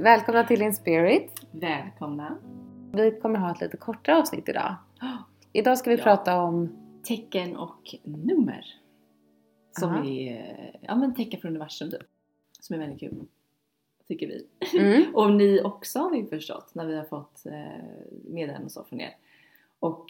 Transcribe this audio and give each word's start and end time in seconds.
Välkomna 0.00 0.44
till 0.44 0.62
Inspirit. 0.62 1.46
Välkomna. 1.50 2.38
Vi 2.92 3.10
kommer 3.22 3.38
ha 3.38 3.50
ett 3.50 3.60
lite 3.60 3.76
kortare 3.76 4.16
avsnitt 4.18 4.48
idag. 4.48 4.74
Idag 5.52 5.78
ska 5.78 5.90
vi 5.90 5.96
Ja. 5.96 6.02
prata 6.02 6.42
om 6.42 6.76
Tecken 7.02 7.56
och 7.56 7.94
nummer. 8.04 8.64
Som 9.78 9.90
Aha. 9.90 10.04
är 10.04 10.78
ja, 10.80 10.96
men 10.96 11.14
tecken 11.14 11.40
från 11.40 11.50
universum 11.50 11.90
typ. 11.90 12.02
Som 12.60 12.74
är 12.74 12.80
väldigt 12.80 13.00
kul. 13.00 13.26
Tycker 14.08 14.26
vi. 14.26 14.46
mm, 14.78 15.04
Och 15.14 15.32
ni 15.32 15.60
också 15.62 15.98
har 15.98 16.10
vi 16.10 16.24
förstått 16.26 16.74
när 16.74 16.86
vi 16.86 16.96
har 16.96 17.04
fått 17.04 17.46
eh, 17.46 17.52
meddelanden 18.24 18.64
och 18.64 18.72
så 18.72 18.84
från 18.84 19.00
er. 19.00 19.16
Och 19.80 20.06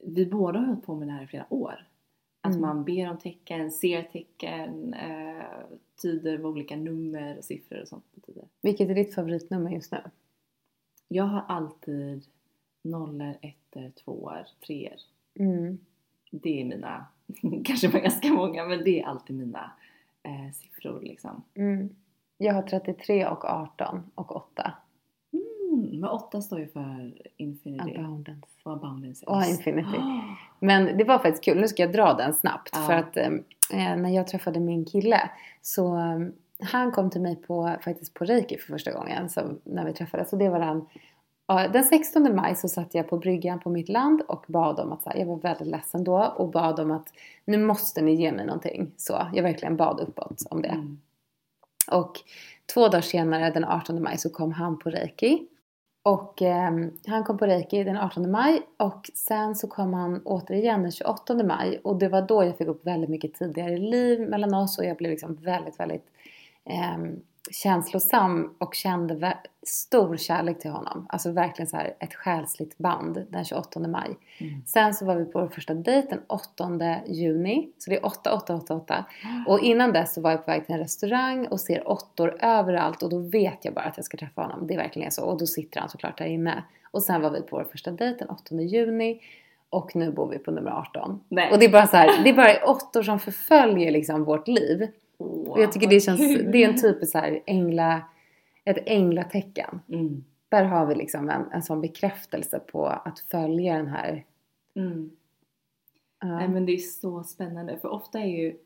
vi 0.00 0.26
båda 0.26 0.58
har 0.58 0.66
hållit 0.66 0.86
på 0.86 0.94
med 0.94 1.08
det 1.08 1.12
här 1.12 1.22
i 1.22 1.26
flera 1.26 1.46
år. 1.50 1.88
Att 2.50 2.56
Mm. 2.56 2.68
man 2.68 2.84
ber 2.84 3.10
om 3.10 3.18
tecken, 3.18 3.70
ser 3.70 4.02
tecken, 4.02 4.94
eh, 4.94 5.44
tyder 6.02 6.38
vad 6.38 6.52
olika 6.52 6.76
nummer 6.76 7.38
och 7.38 7.44
siffror 7.44 7.80
och 7.82 7.88
sånt 7.88 8.04
betyder. 8.14 8.44
vilket 8.62 8.88
är 8.90 8.94
ditt 8.94 9.14
favoritnummer 9.14 9.70
just 9.70 9.92
nu? 9.92 9.98
Jag 11.08 11.24
har 11.24 11.44
alltid 11.48 12.24
nollor, 12.82 13.34
ettor, 13.42 13.90
tvåor, 14.04 14.46
treor. 14.66 14.96
Mm. 15.38 15.78
Det 16.30 16.60
är 16.60 16.64
mina, 16.64 17.06
kanske 17.64 17.88
var 17.88 18.00
ganska 18.00 18.28
många, 18.28 18.64
men 18.66 18.84
det 18.84 19.00
är 19.00 19.06
alltid 19.06 19.36
mina 19.36 19.70
eh, 20.22 20.52
siffror 20.54 21.00
liksom. 21.02 21.42
Mm. 21.54 21.88
Jag 22.38 22.54
har 22.54 22.62
33 22.62 23.26
och 23.26 23.44
18 23.44 24.02
och 24.14 24.36
8. 24.36 24.72
Mm, 25.32 26.00
men 26.00 26.10
åtta 26.10 26.42
står 26.42 26.58
ju 26.60 26.66
för 26.68 27.12
infinity 27.36 27.94
Abundance. 27.96 28.46
och 28.62 28.72
abundance. 28.72 29.26
Och 29.26 29.42
infinity. 29.44 29.88
Ah, 29.98 30.36
Men 30.60 30.98
det 30.98 31.04
var 31.04 31.18
faktiskt 31.18 31.44
kul, 31.44 31.60
nu 31.60 31.68
ska 31.68 31.82
jag 31.82 31.92
dra 31.92 32.14
den 32.14 32.34
snabbt. 32.34 32.76
För 32.76 32.92
att 32.92 33.16
eh, 33.16 33.30
när 33.96 34.10
jag 34.10 34.26
träffade 34.26 34.60
min 34.60 34.84
kille 34.84 35.30
så 35.62 35.96
eh, 35.96 36.18
han 36.62 36.92
kom 36.92 37.10
till 37.10 37.20
mig 37.20 37.36
på, 37.36 37.76
faktiskt 37.84 38.14
på 38.14 38.24
reiki 38.24 38.58
för 38.58 38.72
första 38.72 38.92
gången 38.92 39.30
så, 39.30 39.40
när 39.64 39.84
vi 39.84 39.92
träffades. 39.92 40.32
Och 40.32 40.38
det 40.38 40.48
var 40.48 40.58
den, 40.58 40.86
ja, 41.46 41.68
den 41.68 41.84
16 41.84 42.36
maj 42.36 42.56
så 42.56 42.68
satt 42.68 42.94
jag 42.94 43.08
på 43.08 43.18
bryggan 43.18 43.60
på 43.60 43.70
mitt 43.70 43.88
land 43.88 44.22
och 44.28 44.44
bad 44.48 44.80
om 44.80 44.92
att, 44.92 45.02
så 45.02 45.10
här, 45.10 45.18
jag 45.18 45.26
var 45.26 45.36
väldigt 45.36 45.68
ledsen 45.68 46.04
då 46.04 46.34
och 46.36 46.48
bad 46.48 46.80
om 46.80 46.90
att 46.90 47.08
nu 47.44 47.58
måste 47.58 48.02
ni 48.02 48.14
ge 48.14 48.32
mig 48.32 48.46
någonting. 48.46 48.90
Så 48.96 49.26
jag 49.32 49.42
verkligen 49.42 49.76
bad 49.76 50.00
uppåt 50.00 50.42
om 50.50 50.62
det. 50.62 50.68
mm. 50.68 51.00
Och 51.90 52.12
två 52.74 52.88
dagar 52.88 53.00
senare, 53.00 53.50
den 53.50 53.64
18 53.64 54.02
maj, 54.02 54.18
så 54.18 54.30
kom 54.30 54.52
han 54.52 54.78
på 54.78 54.90
reiki. 54.90 55.46
Och 56.02 56.42
eh, 56.42 56.70
han 57.06 57.24
kom 57.24 57.38
på 57.38 57.46
reiki 57.46 57.84
den 57.84 57.96
18 57.96 58.30
maj 58.30 58.62
och 58.76 59.10
sen 59.14 59.54
så 59.54 59.68
kom 59.68 59.94
han 59.94 60.22
återigen 60.24 60.82
den 60.82 60.92
28 60.92 61.34
maj. 61.34 61.80
Och 61.84 61.98
det 61.98 62.08
var 62.08 62.22
då 62.22 62.44
jag 62.44 62.58
fick 62.58 62.68
upp 62.68 62.86
väldigt 62.86 63.10
mycket 63.10 63.34
tidigare 63.34 63.78
liv 63.78 64.20
mellan 64.20 64.54
oss 64.54 64.78
och 64.78 64.84
jag 64.84 64.96
blev 64.96 65.10
liksom 65.10 65.34
väldigt, 65.34 65.80
väldigt 65.80 66.06
eh, 66.64 66.98
känslosam 67.50 68.54
och 68.58 68.74
kände 68.74 69.38
stor 69.62 70.16
kärlek 70.16 70.60
till 70.60 70.70
honom. 70.70 71.06
Alltså 71.08 71.32
verkligen 71.32 71.66
så 71.66 71.76
här 71.76 71.94
ett 71.98 72.14
själsligt 72.14 72.78
band 72.78 73.26
den 73.28 73.44
28 73.44 73.80
maj. 73.80 74.16
Mm. 74.38 74.62
Sen 74.66 74.94
så 74.94 75.04
var 75.04 75.14
vi 75.14 75.24
på 75.24 75.40
vår 75.40 75.48
första 75.48 75.74
dejt 75.74 76.08
den 76.08 76.20
8 76.26 76.96
juni. 77.06 77.68
Så 77.78 77.90
det 77.90 77.96
är 77.96 78.06
8, 78.06 78.34
8, 78.34 78.54
8, 78.54 78.74
8. 78.74 79.04
Och 79.46 79.60
innan 79.60 79.92
dess 79.92 80.14
så 80.14 80.20
var 80.20 80.30
jag 80.30 80.46
på 80.46 80.50
väg 80.50 80.66
till 80.66 80.74
en 80.74 80.80
restaurang 80.80 81.46
och 81.46 81.60
ser 81.60 81.88
åttor 81.88 82.36
överallt 82.40 83.02
och 83.02 83.10
då 83.10 83.18
vet 83.18 83.64
jag 83.64 83.74
bara 83.74 83.84
att 83.84 83.96
jag 83.96 84.04
ska 84.04 84.16
träffa 84.16 84.42
honom. 84.42 84.66
Det 84.66 84.76
verkligen 84.76 85.06
är 85.06 85.10
så. 85.10 85.24
Och 85.24 85.38
då 85.38 85.46
sitter 85.46 85.80
han 85.80 85.88
såklart 85.88 86.18
där 86.18 86.26
inne. 86.26 86.64
Och 86.90 87.02
sen 87.02 87.22
var 87.22 87.30
vi 87.30 87.42
på 87.42 87.56
vår 87.56 87.64
första 87.64 87.90
dejt 87.90 88.18
den 88.18 88.28
8 88.28 88.54
juni 88.54 89.20
och 89.70 89.96
nu 89.96 90.12
bor 90.12 90.28
vi 90.28 90.38
på 90.38 90.50
nummer 90.50 90.70
18. 90.70 91.20
Nej. 91.28 91.52
Och 91.52 91.58
det 91.58 91.64
är 91.64 91.72
bara 91.72 91.86
så 91.86 91.96
här, 91.96 92.22
det 92.24 92.30
är 92.30 92.34
bara 92.34 92.70
åttor 92.70 93.02
som 93.02 93.18
förföljer 93.18 93.90
liksom 93.90 94.24
vårt 94.24 94.48
liv. 94.48 94.88
Åh, 95.20 95.48
Och 95.52 95.60
jag 95.60 95.72
tycker 95.72 95.86
det 95.88 96.00
känns, 96.00 96.20
kul. 96.20 96.52
det 96.52 96.64
är 96.64 96.68
en 96.68 96.80
typ 96.80 97.02
av 97.02 97.06
så 97.06 97.18
här 97.18 97.42
ängla, 97.46 98.02
ett 98.64 98.78
änglatecken. 98.86 99.80
Mm. 99.88 100.24
Där 100.48 100.64
har 100.64 100.86
vi 100.86 100.94
liksom 100.94 101.28
en, 101.30 101.42
en 101.52 101.62
sån 101.62 101.80
bekräftelse 101.80 102.58
på 102.58 102.86
att 102.86 103.18
följa 103.18 103.76
den 103.76 103.88
här 103.88 104.24
Mm. 104.74 105.10
ja. 106.20 106.26
Nej 106.36 106.48
men 106.48 106.66
det 106.66 106.72
är 106.72 106.78
så 106.78 107.22
spännande 107.24 107.78
för 107.78 107.88
ofta 107.88 108.18
är 108.20 108.26
ju 108.26 108.56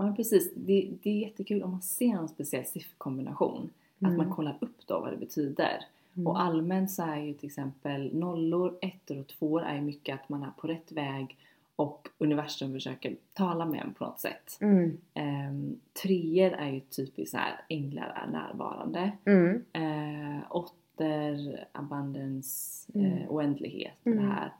Ja 0.00 0.12
precis, 0.16 0.52
det, 0.54 0.90
det 1.02 1.10
är 1.10 1.14
jättekul 1.14 1.62
om 1.62 1.70
man 1.70 1.82
ser 1.82 2.14
någon 2.14 2.28
speciell 2.28 2.64
sifferkombination. 2.64 3.70
Att 3.98 4.02
Mm. 4.02 4.16
man 4.16 4.30
kollar 4.36 4.58
upp 4.60 4.86
då 4.86 5.00
vad 5.00 5.12
det 5.12 5.16
betyder. 5.16 5.84
Mm. 6.14 6.26
Och 6.26 6.40
allmänt 6.40 6.90
så 6.90 7.02
är 7.02 7.16
ju 7.16 7.34
till 7.34 7.46
exempel 7.46 8.14
nollor, 8.16 8.78
ettor 8.80 9.20
och 9.20 9.26
tvåor 9.26 9.62
är 9.62 9.74
ju 9.74 9.80
mycket 9.80 10.14
att 10.14 10.28
man 10.28 10.42
är 10.42 10.50
på 10.56 10.66
rätt 10.66 10.92
väg 10.92 11.36
och 11.78 12.08
universum 12.18 12.72
försöker 12.72 13.16
tala 13.32 13.66
med 13.66 13.80
en 13.80 13.94
på 13.94 14.04
något 14.04 14.20
sätt. 14.20 14.58
Mm. 14.60 14.98
Um, 15.14 15.80
treor 16.02 16.52
är 16.52 16.70
ju 16.70 16.80
typiskt 16.80 17.30
så 17.30 17.36
här 17.36 17.60
änglar 17.68 18.22
är 18.26 18.30
närvarande. 18.32 19.12
Mm. 19.24 19.54
Uh, 19.76 20.42
åttor, 20.50 21.56
abundance, 21.72 22.92
Mm. 22.94 23.12
eh, 23.12 23.30
oändlighet. 23.30 24.06
Mm. 24.06 24.18
Det 24.18 24.24
här. 24.24 24.52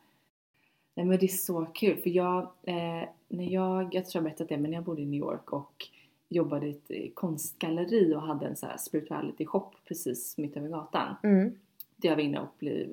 Nej 0.95 1.07
men 1.07 1.19
det 1.19 1.27
är 1.27 1.29
så 1.29 1.65
kul 1.65 1.97
för 1.97 2.11
jag, 2.11 2.43
eh, 2.63 3.09
när 3.29 3.53
jag, 3.53 3.95
jag 3.95 4.07
tror 4.07 4.21
jag 4.21 4.25
berättat 4.25 4.49
det, 4.49 4.57
men 4.57 4.73
jag 4.73 4.85
bodde 4.85 5.03
i 5.03 5.07
New 5.07 5.21
York 5.21 5.53
och 5.53 5.89
jobbade 6.29 6.67
i 6.67 6.71
ett 6.71 6.91
eh, 6.91 7.11
konstgalleri 7.15 8.15
och 8.15 8.23
hade 8.23 8.47
en 8.47 8.57
så 8.57 8.67
här 8.67 8.77
spirituality 8.77 9.47
shop 9.47 9.71
precis 9.89 10.39
mitt 10.39 10.57
över 10.57 10.69
gatan. 10.69 11.15
Mm. 11.23 11.53
Där 11.97 12.09
jag 12.09 12.17
var 12.17 12.23
inne 12.23 12.41
och 12.41 12.55
blev, 12.59 12.89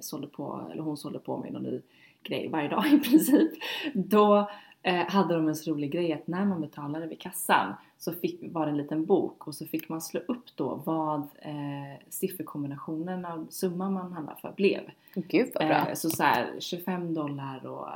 sålde 0.00 0.26
på, 0.26 0.68
eller 0.72 0.82
hon 0.82 0.96
sålde 0.96 1.18
på 1.18 1.36
mig 1.36 1.50
någon 1.50 1.62
ny 1.62 1.80
grej 2.22 2.48
varje 2.48 2.68
dag 2.68 2.86
i 2.92 2.98
princip. 2.98 3.52
Då 3.94 4.50
eh, 4.82 5.08
hade 5.08 5.34
de 5.34 5.48
en 5.48 5.56
så 5.56 5.70
rolig 5.70 5.92
grej 5.92 6.12
att 6.12 6.26
när 6.26 6.44
man 6.44 6.60
betalade 6.60 7.06
vid 7.06 7.20
kassan 7.20 7.74
så 7.98 8.12
fick, 8.12 8.40
var 8.52 8.66
det 8.66 8.72
en 8.72 8.76
liten 8.76 9.04
bok 9.04 9.46
och 9.46 9.54
så 9.54 9.66
fick 9.66 9.88
man 9.88 10.00
slå 10.00 10.20
upp 10.20 10.44
då 10.54 10.82
vad 10.84 11.20
eh, 11.38 12.06
sifferkombinationen 12.08 13.24
av 13.24 13.46
summan 13.50 13.92
man 13.92 14.12
handlade 14.12 14.40
för 14.40 14.52
blev. 14.52 14.80
Gud 15.14 15.50
vad 15.54 15.66
bra. 15.68 15.88
Eh, 15.88 15.94
så 15.94 16.10
så 16.10 16.22
här 16.22 16.56
25 16.60 17.14
dollar 17.14 17.66
och 17.66 17.88
eh, 17.88 17.94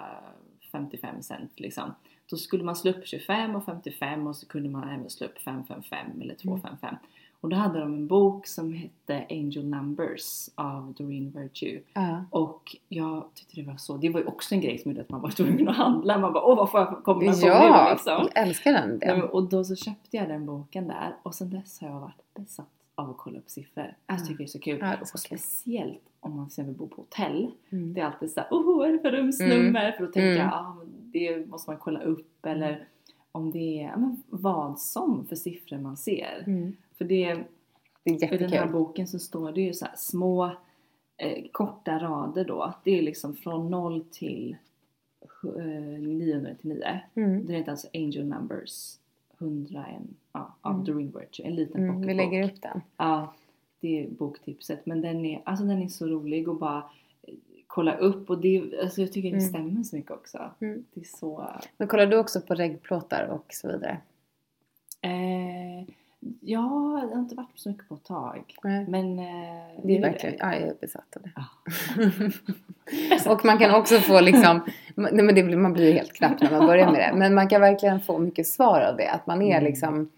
55 0.72 1.22
cent 1.22 1.60
liksom. 1.60 1.94
Då 2.26 2.36
skulle 2.36 2.64
man 2.64 2.76
slå 2.76 2.90
upp 2.90 3.06
25 3.06 3.56
och 3.56 3.64
55 3.64 4.26
och 4.26 4.36
så 4.36 4.46
kunde 4.46 4.68
man 4.68 4.88
även 4.88 5.10
slå 5.10 5.26
upp 5.26 5.38
555 5.38 6.20
eller 6.20 6.34
255. 6.34 6.94
Och 7.42 7.48
då 7.48 7.56
hade 7.56 7.80
de 7.80 7.94
en 7.94 8.06
bok 8.06 8.46
som 8.46 8.72
hette 8.72 9.26
Angel 9.30 9.64
Numbers 9.64 10.48
av 10.54 10.94
Doreen 10.98 11.30
Virtue. 11.30 11.80
Ja. 11.94 12.24
Och 12.30 12.76
jag 12.88 13.24
tyckte 13.34 13.60
det 13.60 13.66
var 13.66 13.76
så, 13.76 13.96
det 13.96 14.08
var 14.08 14.20
ju 14.20 14.26
också 14.26 14.54
en 14.54 14.60
grej 14.60 14.78
som 14.78 14.90
gjorde 14.90 15.02
att 15.02 15.10
man 15.10 15.20
var 15.20 15.30
tvungen 15.30 15.68
att 15.68 15.76
handla. 15.76 16.18
Man 16.18 16.32
bara 16.32 16.44
åh 16.44 16.56
vad 16.56 16.70
får 16.70 16.80
jag 16.80 16.88
för 16.88 16.96
kombination 17.02 17.48
Ja, 17.48 17.84
nu 17.88 17.90
liksom? 17.94 18.28
jag 18.34 18.42
älskar 18.46 18.72
den. 18.72 18.98
Den. 18.98 19.22
Och 19.22 19.42
då 19.48 19.64
så 19.64 19.76
köpte 19.76 20.16
jag 20.16 20.28
den 20.28 20.46
boken 20.46 20.88
där 20.88 21.16
och 21.22 21.34
sen 21.34 21.50
dess 21.50 21.80
har 21.80 21.88
jag 21.88 22.00
varit 22.00 22.34
besatt 22.34 22.68
av 22.94 23.10
att 23.10 23.16
kolla 23.18 23.38
upp 23.38 23.50
siffror. 23.50 23.94
Jag 24.06 24.18
tycker 24.26 24.38
det 24.38 24.44
är 24.44 24.46
så 24.46 24.58
kul. 24.60 24.78
Ja, 24.80 24.94
och 25.00 25.08
speciellt 25.08 26.00
om 26.20 26.36
man 26.36 26.46
till 26.46 26.52
exempel 26.52 26.74
bor 26.74 26.86
på 26.86 26.96
hotell. 26.96 27.50
Mm. 27.70 27.94
Det 27.94 28.00
är 28.00 28.04
alltid 28.06 28.30
såhär, 28.30 28.48
oh 28.50 28.76
vad 28.78 28.88
är 28.88 28.92
det 28.92 28.98
för 28.98 29.10
rumsnummer? 29.10 29.92
För 29.92 30.06
då 30.06 30.12
tänker 30.12 30.26
Mm. 30.30 30.38
jag, 30.38 30.48
ah, 30.52 30.76
det 31.12 31.48
måste 31.48 31.70
man 31.70 31.78
kolla 31.78 32.00
upp. 32.02 32.46
Eller 32.46 32.84
om 33.32 33.50
det 33.50 33.82
är, 33.82 33.96
men 33.96 34.22
vad 34.28 34.78
som 34.80 35.26
för 35.26 35.36
siffror 35.36 35.78
man 35.78 35.96
ser. 35.96 36.44
Mm. 36.46 36.72
För 36.98 37.04
det, 37.04 37.44
Det 38.04 38.10
är 38.10 38.34
i 38.34 38.38
den 38.38 38.48
här 38.50 38.56
jättekul. 38.56 38.72
boken 38.72 39.06
så 39.06 39.18
står 39.18 39.52
det 39.52 39.60
ju 39.60 39.72
så 39.74 39.84
här 39.84 39.94
små 39.96 40.44
eh, 41.16 41.44
korta 41.52 41.98
rader 41.98 42.44
då. 42.44 42.74
Det 42.84 42.98
är 42.98 43.02
liksom 43.02 43.36
från 43.36 43.70
0 43.70 44.04
till 44.10 44.56
eh, 45.56 45.62
999. 46.00 46.84
Mm. 47.14 47.46
Det 47.46 47.52
heter 47.52 47.70
alltså 47.70 47.88
Angel 47.94 48.26
Numbers 48.26 48.96
101 49.38 49.86
ja, 50.32 50.54
av 50.60 50.72
Mm. 50.74 50.84
Doreen 50.84 51.12
Virtue. 51.20 51.46
En 51.46 51.54
liten 51.54 51.82
Mm. 51.84 52.00
Vi 52.00 52.02
pocketbok. 52.06 52.32
lägger 52.32 52.44
upp 52.52 52.62
den. 52.62 52.80
Ja, 52.96 53.34
det 53.80 54.04
är 54.04 54.10
boktipset. 54.10 54.86
Men 54.86 55.00
den 55.00 55.24
är, 55.24 55.42
alltså 55.44 55.64
den 55.64 55.82
är 55.82 55.88
så 55.88 56.06
rolig 56.06 56.48
och 56.48 56.56
bara 56.56 56.82
kolla 57.74 57.94
upp 57.96 58.30
och 58.30 58.40
det, 58.40 58.62
alltså 58.82 59.00
jag 59.00 59.12
tycker 59.12 59.30
det 59.30 59.36
Mm. 59.36 59.48
stämmer 59.48 59.82
så 59.82 59.96
mycket 59.96 60.10
också. 60.10 60.38
Mm. 60.60 60.84
Det 60.94 61.00
är 61.00 61.04
så... 61.04 61.50
Men 61.76 61.88
kollar 61.88 62.06
du 62.06 62.16
också 62.16 62.40
på 62.40 62.54
reggplåtar 62.54 63.26
och 63.26 63.46
så 63.48 63.68
vidare? 63.68 63.98
Eh, 65.00 65.80
ja, 66.40 66.60
det 67.08 67.14
har 67.14 67.20
inte 67.22 67.34
varit 67.34 67.58
så 67.58 67.68
mycket 67.68 67.88
på 67.88 67.94
ett 67.94 68.04
tag. 68.04 68.54
Nej. 68.64 68.86
Men... 68.88 69.18
Eh, 69.18 69.24
Det 69.84 69.96
är 69.96 70.00
verkligen, 70.00 70.36
ja, 70.38 70.54
jag 70.54 70.68
är 70.68 70.74
besatt 70.80 71.16
av 71.16 71.22
det. 71.22 71.32
Och 73.30 73.44
man 73.44 73.58
kan 73.58 73.74
också 73.74 73.98
få 73.98 74.20
liksom, 74.20 74.60
nej 74.94 75.22
men 75.24 75.34
det 75.34 75.42
blir, 75.42 75.56
man 75.56 75.72
blir 75.72 75.86
ju 75.86 75.92
helt 75.92 76.12
knäpp 76.12 76.40
när 76.40 76.50
man 76.50 76.66
börjar 76.66 76.90
med 76.92 77.00
det. 77.00 77.12
Men 77.18 77.34
man 77.34 77.48
kan 77.48 77.60
verkligen 77.60 78.00
få 78.00 78.18
mycket 78.18 78.46
svar 78.46 78.80
av 78.80 78.96
det. 78.96 79.10
Att 79.10 79.26
man 79.26 79.42
är 79.42 79.52
Mm. 79.58 79.64
liksom, 79.64 80.10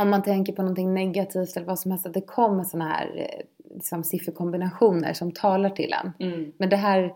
om 0.00 0.10
man 0.10 0.22
tänker 0.22 0.52
på 0.52 0.62
någonting 0.62 0.94
negativt 0.94 1.56
eller 1.56 1.66
vad 1.66 1.78
som 1.78 1.90
helst, 1.90 2.06
att 2.06 2.14
det 2.14 2.20
kommer 2.20 2.64
såna 2.64 2.88
här 2.88 3.10
eh, 3.16 3.40
liksom, 3.74 4.04
sifferkombinationer 4.04 5.12
som 5.12 5.32
talar 5.32 5.70
till 5.70 5.92
en. 5.92 6.28
Mm, 6.28 6.52
Men 6.58 6.68
det 6.68 6.76
här, 6.76 7.14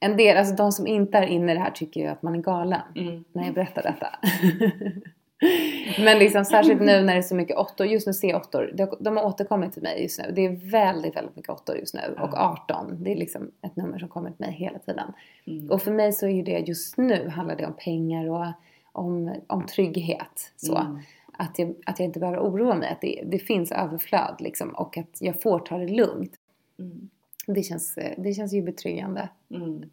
en 0.00 0.16
del, 0.16 0.36
alltså 0.36 0.54
de 0.54 0.72
som 0.72 0.86
inte 0.86 1.18
är 1.18 1.26
inne 1.26 1.52
i 1.52 1.54
det 1.54 1.60
här 1.60 1.70
tycker 1.70 2.00
ju 2.00 2.06
att 2.06 2.22
man 2.22 2.34
är 2.34 2.38
galen 2.42 2.80
mm, 2.96 3.24
när 3.32 3.44
jag 3.44 3.54
berättar 3.54 3.82
detta. 3.82 4.08
Men 5.98 6.18
liksom 6.18 6.44
särskilt 6.44 6.80
nu 6.80 7.00
när 7.02 7.12
det 7.14 7.18
är 7.18 7.22
så 7.22 7.34
mycket 7.34 7.56
åttor, 7.56 7.86
just 7.86 8.06
nu 8.06 8.12
ser 8.12 8.28
jag 8.28 8.40
åttor, 8.40 8.70
de, 9.00 9.16
har 9.16 9.24
återkommit 9.24 9.72
till 9.72 9.82
mig 9.82 10.02
just 10.02 10.20
nu. 10.20 10.32
Det 10.32 10.46
är 10.46 10.70
väldigt, 10.70 11.16
väldigt 11.16 11.36
mycket 11.36 11.50
åttor 11.50 11.76
just 11.76 11.94
nu. 11.94 12.00
Och 12.20 12.30
Ja. 12.32 12.58
18, 12.64 13.04
det 13.04 13.12
är 13.12 13.16
liksom 13.16 13.50
ett 13.62 13.76
nummer 13.76 13.98
som 13.98 14.08
kommer 14.08 14.30
till 14.30 14.46
mig 14.46 14.52
hela 14.52 14.78
tiden. 14.78 15.12
mm. 15.46 15.70
Och 15.70 15.82
för 15.82 15.90
mig 15.92 16.12
så 16.12 16.26
är 16.26 16.30
ju 16.30 16.42
det 16.42 16.58
just 16.58 16.96
nu 16.96 17.28
handlar 17.28 17.56
det 17.56 17.66
om 17.66 17.74
pengar 17.76 18.30
och 18.30 18.46
om, 18.92 19.34
om 19.46 19.66
trygghet. 19.66 20.52
Så. 20.56 21.00
Att 21.32 21.58
jag, 21.58 21.74
att 21.86 21.98
jag 21.98 22.06
inte 22.06 22.20
behöver 22.20 22.38
oroa 22.40 22.74
mig, 22.74 22.88
att 22.88 23.00
det, 23.00 23.22
det 23.26 23.38
finns 23.38 23.72
överflöd 23.72 24.36
liksom 24.38 24.70
och 24.70 24.98
att 24.98 25.18
jag 25.20 25.42
får 25.42 25.58
ta 25.58 25.78
det 25.78 25.88
lugnt. 25.92 26.32
Mm. 26.78 27.08
Det 27.46 27.62
känns, 27.62 27.98
eh, 27.98 28.14
det 28.22 28.34
känns 28.34 28.52
ju 28.52 28.62
betryggande. 28.62 29.28
Mm. 29.50 29.80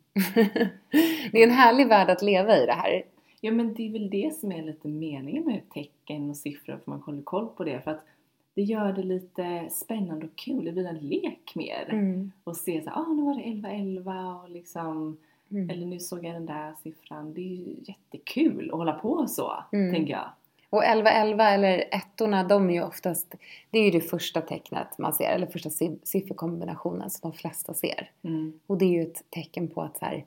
det 1.31 1.44
är 1.44 1.47
en 1.47 1.51
härlig 1.51 1.88
värld 1.88 2.09
att 2.09 2.21
leva 2.21 2.57
i 2.57 2.65
det 2.65 2.71
här. 2.74 3.03
Ja 3.41 3.51
men 3.51 3.74
det 3.74 3.88
är 3.88 3.91
väl 3.91 4.09
det 4.09 4.36
som 4.36 4.51
är 4.51 4.62
lite 4.63 4.88
meningen 4.88 5.44
med 5.45 5.69
tecken 5.74 6.30
och 6.30 6.38
siffror 6.38 6.80
för 6.83 6.91
man 6.91 7.01
håller 7.01 7.21
koll 7.21 7.47
på 7.47 7.63
det 7.63 7.81
för 7.81 7.91
att 7.91 8.06
det 8.53 8.62
gör 8.62 8.94
det 8.94 9.03
lite 9.03 9.68
spännande 9.71 10.25
och 10.25 10.36
kul, 10.36 10.65
det 10.65 10.71
blir 10.71 10.86
en 10.88 10.97
lek 10.97 11.51
mer. 11.56 11.88
Mm. 11.91 12.31
Och 12.44 12.57
se 12.57 12.81
så 12.83 12.89
ah 12.89 13.07
nu 13.13 13.24
var 13.24 13.36
det 13.36 13.41
11-11 13.44 14.44
och 14.44 14.50
liksom 14.50 15.18
Mm. 15.51 15.69
eller 15.69 15.86
nu 15.86 16.00
såg 16.00 16.25
jag 16.25 16.33
den 16.33 16.45
där 16.45 16.74
siffran. 16.83 17.33
Det 17.33 17.41
är 17.41 17.56
ju 17.56 17.75
jättekul 17.86 18.69
att 18.71 18.77
hålla 18.77 18.94
på 18.94 19.27
så, 19.27 19.63
Mm. 19.71 19.94
tänker 19.94 20.13
jag. 20.13 20.30
Och 20.69 20.83
1111 20.83 21.50
eller 21.50 21.83
ettorna, 21.92 22.44
de 22.44 22.69
är 22.69 22.74
ju 22.74 22.83
oftast, 22.83 23.36
det 23.69 23.80
är 23.80 23.83
ju 23.83 23.92
det 23.92 24.01
första 24.01 24.42
tecknet 24.42 24.98
man 24.98 25.13
ser, 25.13 25.30
eller 25.30 25.48
första 25.48 25.69
si- 25.69 26.00
sifferkombinationen 26.04 27.10
som 27.10 27.31
de 27.31 27.38
flesta 27.38 27.74
ser. 27.74 28.12
Mm. 28.24 28.60
Och 28.68 28.77
det 28.77 28.86
är 28.86 28.89
ju 28.89 29.01
ett 29.01 29.24
tecken 29.30 29.68
på 29.68 29.81
att 29.81 29.98
så 29.98 30.06
här, 30.06 30.25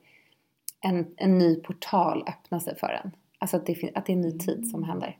en, 0.81 1.13
en 1.17 1.37
ny 1.37 1.55
portal 1.55 2.23
öppnar 2.27 2.59
sig 2.59 2.75
för 2.75 2.87
en. 3.03 3.11
Alltså 3.37 3.57
att 3.57 3.65
det, 3.65 3.91
att 3.95 4.05
det 4.05 4.11
är 4.11 4.15
en 4.15 4.21
ny 4.21 4.37
tid 4.37 4.69
som 4.69 4.83
händer. 4.83 5.17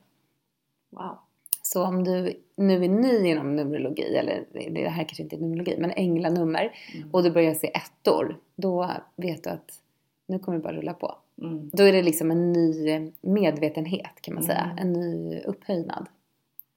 Wow. 0.90 1.18
Så 1.62 1.84
om 1.84 2.04
du 2.04 2.40
nu 2.56 2.84
är 2.84 2.88
ny 2.88 3.26
inom 3.28 3.56
numerologi, 3.56 4.16
eller 4.16 4.44
det 4.70 4.88
här 4.88 5.04
kanske 5.04 5.22
inte 5.22 5.36
är 5.36 5.40
numerologi, 5.40 5.76
men 5.78 5.90
änglanummer 5.90 6.76
Mm. 6.94 7.10
och 7.10 7.22
du 7.22 7.30
börjar 7.30 7.54
se 7.54 7.66
ettor, 7.74 8.38
då 8.56 8.90
vet 9.16 9.44
du 9.44 9.50
att 9.50 9.80
nu 10.26 10.38
kommer 10.38 10.58
det 10.58 10.64
bara 10.64 10.72
rulla 10.76 10.94
på. 10.94 11.14
Mm. 11.42 11.70
Då 11.72 11.82
är 11.82 11.92
det 11.92 12.02
liksom 12.02 12.30
en 12.30 12.52
ny 12.52 13.12
medvetenhet 13.20 14.20
kan 14.20 14.34
man 14.34 14.42
säga, 14.42 14.70
Mm. 14.72 14.78
en 14.78 14.92
ny 14.92 15.40
upphöjnad 15.40 16.06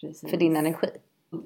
Precis. 0.01 0.30
för 0.30 0.38
din 0.38 0.56
energi. 0.57 0.88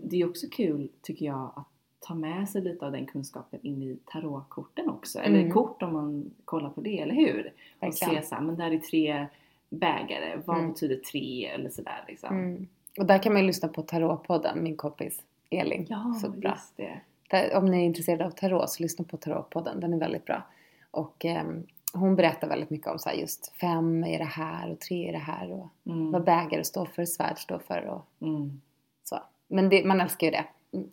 Det 0.03 0.21
är 0.21 0.29
också 0.29 0.47
kul, 0.51 0.89
tycker 1.01 1.25
jag, 1.25 1.51
att 1.55 1.67
ta 1.99 2.13
med 2.15 2.49
sig 2.49 2.61
lite 2.61 2.85
av 2.85 2.91
den 2.91 3.05
kunskapen 3.05 3.59
in 3.63 3.83
i 3.83 3.97
tarotkorten 4.05 4.89
också. 4.89 5.19
Mm. 5.19 5.39
Eller 5.39 5.49
kort 5.49 5.81
om 5.83 5.93
man 5.93 6.31
kollar 6.45 6.69
på 6.69 6.81
det, 6.81 6.99
eller 6.99 7.15
hur? 7.15 7.53
Och 7.79 7.83
Verkligen. 7.87 8.21
se 8.23 8.27
så 8.29 8.35
här, 8.35 8.41
men 8.41 8.55
där 8.57 8.71
är 8.71 8.77
tre 8.79 9.25
bägare, 9.69 10.41
vad 10.45 10.57
Mm. 10.57 10.71
betyder 10.71 10.95
tre? 10.95 11.45
Eller 11.45 11.69
sådär 11.69 12.03
liksom. 12.07 12.35
Mm. 12.37 12.67
Och 12.97 13.05
där 13.05 13.23
kan 13.23 13.33
man 13.33 13.41
ju 13.41 13.47
lyssna 13.47 13.67
på 13.67 13.81
Tarotpodden, 13.81 14.63
min 14.63 14.75
kompis 14.77 15.21
Elin. 15.49 15.85
Ja, 15.89 16.17
så 16.21 16.29
bra. 16.29 16.49
just 16.51 16.77
det. 16.77 17.01
Där, 17.29 17.55
om 17.57 17.65
ni 17.65 17.77
är 17.77 17.85
intresserade 17.85 18.25
av 18.25 18.29
tarot 18.31 18.69
så 18.69 18.83
lyssna 18.83 19.05
på 19.05 19.17
Tarotpodden, 19.17 19.79
den 19.79 19.93
är 19.93 19.97
väldigt 19.99 20.25
bra. 20.25 20.43
Och 20.91 21.25
ehm, 21.25 21.63
hon 21.93 22.15
berättar 22.15 22.47
väldigt 22.47 22.69
mycket 22.69 22.87
om 22.87 22.99
så 22.99 23.09
just 23.15 23.53
fem 23.61 24.03
är 24.03 24.17
det 24.19 24.25
här 24.25 24.71
och 24.71 24.79
tre 24.79 25.07
är 25.09 25.11
det 25.11 25.17
här 25.17 25.51
och 25.51 25.67
Mm. 25.85 26.11
vad 26.11 26.23
bägare 26.23 26.63
står 26.63 26.85
för, 26.85 27.05
svärd 27.05 27.37
står 27.39 27.59
för 27.59 27.85
och 27.85 28.27
Mm. 28.27 28.61
så. 29.03 29.19
Men 29.47 29.69
det, 29.69 29.85
man 29.85 30.01
älskar 30.01 30.27
ju 30.27 30.31
det. 30.31 30.45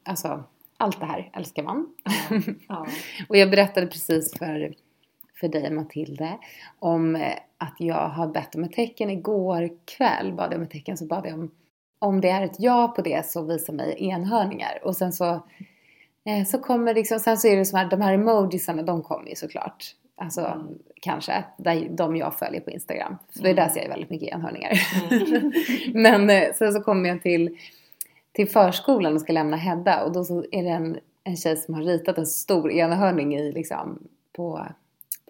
Alltså 0.04 0.44
allt 0.76 1.00
det 1.00 1.06
här 1.06 1.30
älskar 1.32 1.62
man. 1.62 1.94
Ja. 2.04 2.40
ja. 2.68 2.86
Och 3.28 3.36
jag 3.36 3.50
berättade 3.50 3.86
precis 3.86 4.38
för, 4.38 4.74
för 5.40 5.48
dig 5.48 5.70
Matilde 5.70 6.38
om 6.78 7.16
eh, 7.16 7.32
att 7.58 7.74
jag 7.78 8.08
har 8.08 8.28
bett 8.28 8.54
om 8.54 8.64
ett 8.64 8.72
tecken. 8.72 9.10
Igår 9.10 9.70
kväll 9.84 10.32
bad 10.32 10.52
jag 10.52 10.56
om 10.56 10.62
ett 10.62 10.70
tecken 10.70 10.96
så 10.96 11.04
bad 11.06 11.26
jag 11.26 11.34
om 11.34 11.50
om 12.00 12.20
det 12.20 12.28
är 12.28 12.42
ett 12.44 12.56
ja 12.58 12.88
på 12.96 13.02
det 13.02 13.26
så 13.26 13.42
visa 13.42 13.72
mig 13.72 13.96
enhörningar. 13.98 14.78
Och 14.82 14.96
sen 14.96 15.12
så, 15.12 15.42
eh, 16.24 16.44
så 16.46 16.58
kommer 16.58 16.94
liksom, 16.94 17.18
sen 17.20 17.38
så 17.38 17.48
är 17.48 17.56
det 17.56 17.64
så 17.64 17.76
här, 17.76 17.90
de 17.90 18.00
här 18.00 18.14
emojisarna 18.14 18.82
de 18.82 19.02
kommer 19.02 19.28
ju 19.28 19.34
såklart. 19.34 19.94
Alltså 20.20 20.40
Mm. 20.40 20.66
kanske, 21.00 21.44
där, 21.56 21.88
de 21.90 22.16
jag 22.16 22.38
följer 22.38 22.60
på 22.60 22.70
Instagram. 22.70 23.16
För 23.32 23.40
Mm. 23.40 23.56
där 23.56 23.68
ser 23.68 23.80
jag 23.82 23.88
väldigt 23.88 24.10
mycket 24.10 24.28
enhörningar. 24.28 24.72
Mm. 25.10 25.52
Men 26.02 26.30
eh, 26.30 26.52
sen 26.54 26.72
så 26.72 26.80
kommer 26.80 27.08
jag 27.08 27.22
till, 27.22 27.56
till 28.32 28.48
förskolan 28.48 29.14
och 29.14 29.20
ska 29.20 29.32
lämna 29.32 29.56
Hedda 29.56 30.04
och 30.04 30.12
då 30.12 30.24
så 30.24 30.44
är 30.52 30.62
det 30.62 30.68
en, 30.68 30.98
en 31.24 31.36
tjej 31.36 31.56
som 31.56 31.74
har 31.74 31.82
ritat 31.82 32.18
en 32.18 32.26
stor 32.26 32.70
enhörning 32.72 33.34
i, 33.36 33.52
liksom, 33.52 33.98
på, 34.36 34.66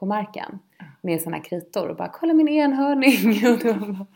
på 0.00 0.06
marken 0.06 0.58
med 1.00 1.20
sådana 1.20 1.40
kritor 1.42 1.88
och 1.88 1.96
bara 1.96 2.08
kolla 2.08 2.34
min 2.34 2.48
enhörning! 2.48 3.46
Och 3.52 3.64
var 3.64 3.74
bara 3.92 4.06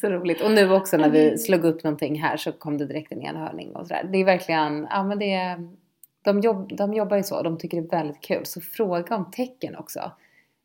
så 0.00 0.08
roligt. 0.10 0.40
Och 0.40 0.50
nu 0.50 0.72
också 0.72 0.96
när 0.96 1.10
vi 1.10 1.38
slog 1.38 1.64
upp 1.64 1.84
någonting 1.84 2.22
här 2.22 2.36
så 2.36 2.52
kom 2.52 2.78
det 2.78 2.86
direkt 2.86 3.12
en 3.12 3.22
enhörning 3.22 3.76
och 3.76 3.86
sådär. 3.86 4.08
Det 4.12 4.18
är 4.18 4.24
verkligen, 4.24 4.86
ja 4.90 5.02
men 5.02 5.18
det 5.18 5.32
är, 5.32 5.68
de, 6.26 6.40
jobb, 6.40 6.76
de 6.76 6.94
jobbar 6.94 7.16
ju 7.16 7.22
så, 7.22 7.42
de 7.42 7.58
tycker 7.58 7.80
det 7.82 7.86
är 7.88 7.98
väldigt 7.98 8.20
kul. 8.20 8.46
Så 8.46 8.60
fråga 8.60 9.16
om 9.16 9.30
tecken 9.30 9.76
också, 9.76 10.10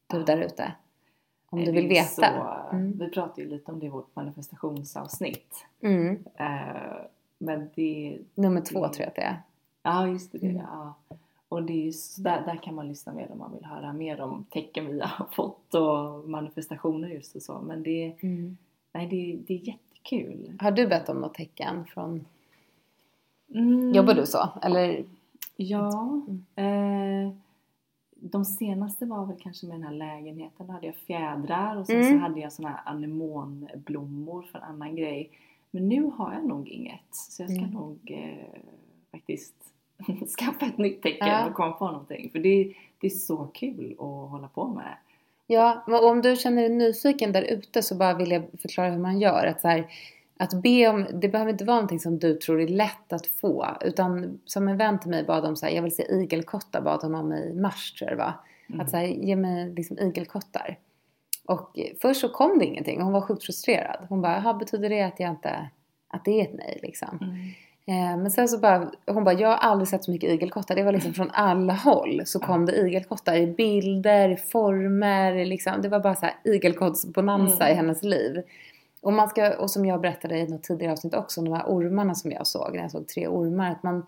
du 0.07 0.17
Ja. 0.17 0.23
där 0.23 0.37
ute. 0.41 0.73
Om 1.49 1.59
Nej, 1.59 1.65
du 1.65 1.71
det 1.71 1.81
vill 1.81 1.89
veta. 1.89 2.07
Så, 2.07 2.75
Mm. 2.75 2.97
Vi 2.99 3.09
pratade 3.09 3.41
ju 3.41 3.47
lite 3.49 3.71
om 3.71 3.79
det 3.79 3.85
i 3.85 3.89
vårt 3.89 4.15
manifestationsavsnitt. 4.15 5.65
Mm. 5.81 6.23
Eh, 6.35 7.01
men 7.37 7.69
det... 7.75 8.17
Nummer 8.35 8.61
två 8.61 8.79
Mm. 8.79 8.91
tror 8.91 9.01
jag 9.01 9.07
att 9.09 9.15
det 9.15 9.21
är. 9.21 9.41
Ja, 9.83 10.07
just 10.07 10.31
det. 10.31 10.37
det 10.37 10.47
Mm. 10.47 10.61
ja. 10.71 10.95
Och 11.49 11.63
det 11.63 11.73
är 11.73 11.83
ju, 11.85 11.91
så 11.91 12.21
där, 12.21 12.41
där 12.45 12.55
kan 12.63 12.75
man 12.75 12.87
lyssna 12.87 13.13
mer 13.13 13.31
om 13.31 13.37
man 13.39 13.53
vill 13.53 13.65
höra 13.65 13.93
mer 13.93 14.21
om 14.21 14.45
tecken 14.49 14.87
vi 14.87 14.99
har 14.99 15.25
fått 15.31 15.73
och 15.73 16.29
manifestationer 16.29 17.07
just 17.09 17.35
och 17.35 17.41
så. 17.41 17.59
Men 17.59 17.83
det, 17.83 18.15
Mm. 18.21 18.57
nej, 18.93 19.07
det, 19.07 19.39
det 19.47 19.53
är 19.53 19.67
jättekul. 19.67 20.57
Har 20.61 20.71
du 20.71 20.87
bett 20.87 21.09
om 21.09 21.17
något 21.21 21.33
tecken 21.33 21.85
från... 21.85 22.25
Mm. 23.53 23.93
Jobbar 23.93 24.13
du 24.13 24.25
så? 24.25 24.49
Eller? 24.61 25.03
Ja. 25.61 26.21
Eh, 26.55 27.31
de 28.15 28.45
senaste 28.45 29.05
var 29.05 29.25
väl 29.25 29.37
kanske 29.39 29.65
med 29.67 29.75
den 29.75 29.83
här 29.83 29.93
lägenheten. 29.93 30.67
Då 30.67 30.73
hade 30.73 30.85
jag 30.85 30.95
fjädrar 30.95 31.75
och 31.77 31.85
sen 31.87 31.95
Mm. 32.01 32.11
så 32.11 32.17
hade 32.17 32.39
jag 32.39 32.51
såna 32.53 32.69
här 32.69 32.81
anemonblommor 32.85 34.41
för 34.41 34.57
en 34.59 34.63
annan 34.63 34.95
grej. 34.95 35.31
Men 35.71 35.89
nu 35.89 36.03
har 36.03 36.33
jag 36.33 36.45
nog 36.45 36.67
inget. 36.69 37.05
Så 37.11 37.41
jag 37.43 37.49
ska 37.51 37.59
Mm. 37.59 37.71
nog 37.73 37.99
eh, 38.11 38.59
faktiskt 39.11 39.55
skaffa 40.39 40.65
ett 40.65 40.77
nytt 40.77 41.01
tecken 41.01 41.27
Ja. 41.27 41.47
och 41.49 41.53
komma 41.53 41.71
på 41.71 41.85
någonting. 41.91 42.29
För 42.31 42.39
det, 42.39 42.73
det 42.99 43.07
är 43.07 43.11
så 43.11 43.37
kul 43.53 43.91
att 43.99 44.29
hålla 44.31 44.47
på 44.47 44.67
med. 44.67 44.97
Ja, 45.47 45.83
och 45.87 46.05
om 46.09 46.21
du 46.21 46.35
känner 46.35 46.61
dig 46.61 46.69
nyfiken 46.77 47.31
där 47.31 47.41
ute 47.53 47.81
så 47.81 47.95
bara 47.95 48.13
vill 48.13 48.31
jag 48.31 48.43
förklara 48.61 48.89
hur 48.89 48.99
man 48.99 49.19
gör. 49.19 49.45
Att, 49.47 49.61
så 49.61 49.67
här, 49.67 49.85
att 50.43 50.53
be 50.53 50.87
om, 50.87 51.05
det 51.13 51.27
behöver 51.29 51.51
inte 51.51 51.65
vara 51.65 51.75
någonting 51.75 51.99
som 51.99 52.19
du 52.19 52.35
tror 52.35 52.61
är 52.61 52.67
lätt 52.67 53.13
att 53.13 53.27
få. 53.27 53.67
Utan 53.81 54.39
som 54.45 54.67
en 54.67 54.77
vän 54.77 54.99
till 54.99 55.09
mig 55.09 55.23
bad 55.23 55.45
om 55.45 55.55
så 55.55 55.65
här, 55.65 55.73
jag 55.73 55.83
vill 55.83 55.95
se 55.95 56.03
igelkottar, 56.03 56.81
bad 56.81 56.99
hon 57.01 57.15
om 57.15 57.33
i 57.33 57.53
mars 57.53 57.93
tror 57.93 58.09
jag 58.09 58.17
det 58.17 58.23
var. 58.23 58.33
Mm. 58.69 58.81
Att 58.81 58.89
så 58.89 58.97
här, 58.97 59.05
ge 59.05 59.35
mig 59.35 59.69
liksom 59.73 59.99
igelkottar. 59.99 60.77
Och 61.45 61.79
först 62.01 62.21
så 62.21 62.29
kom 62.29 62.59
det 62.59 62.65
ingenting 62.65 62.97
och 62.97 63.03
hon 63.03 63.13
var 63.13 63.21
sjukt 63.21 63.43
frustrerad. 63.45 64.05
Hon 64.09 64.21
bara, 64.21 64.33
"Jaha, 64.35 64.53
betyder 64.53 64.89
det 64.89 65.01
att 65.01 65.19
jag 65.19 65.29
inte, 65.29 65.69
att 66.07 66.25
det 66.25 66.39
är 66.39 66.43
ett 66.43 66.53
nej 66.53 66.79
liksom? 66.83 67.19
Mm. 67.21 67.35
Eh, 67.85 68.17
men 68.21 68.31
sen 68.31 68.47
så 68.47 68.57
bara, 68.59 68.91
hon 69.07 69.23
bara, 69.23 69.35
jag 69.35 69.49
har 69.49 69.55
aldrig 69.55 69.87
sett 69.87 70.03
så 70.03 70.11
mycket 70.11 70.29
igelkottar. 70.29 70.75
Det 70.75 70.83
var 70.83 70.91
liksom 70.91 71.13
från 71.19 71.29
alla 71.33 71.73
håll 71.73 72.21
så 72.25 72.39
kom 72.39 72.65
det 72.65 72.75
igelkottar 72.77 73.35
i 73.35 73.47
bilder, 73.47 74.29
i 74.29 74.37
former, 74.37 75.45
liksom. 75.45 75.73
Det 75.81 75.89
var 75.89 75.99
bara 75.99 76.15
så 76.15 76.25
här 76.25 76.35
igelkottsbonanza 76.43 77.63
Mm. 77.63 77.73
i 77.73 77.75
hennes 77.75 78.03
liv. 78.03 78.41
Och 79.01 79.13
man 79.13 79.29
ska, 79.29 79.57
och 79.57 79.71
som 79.71 79.85
jag 79.85 80.01
berättade 80.01 80.37
i 80.37 80.47
något 80.47 80.63
tidigare 80.63 80.93
avsnitt 80.93 81.13
också, 81.13 81.41
de 81.41 81.53
här 81.53 81.65
ormarna 81.67 82.15
som 82.15 82.31
jag 82.31 82.47
såg, 82.47 82.75
när 82.75 82.81
jag 82.81 82.91
såg 82.91 83.07
tre 83.07 83.27
ormar, 83.27 83.71
att 83.71 83.83
man 83.83 84.05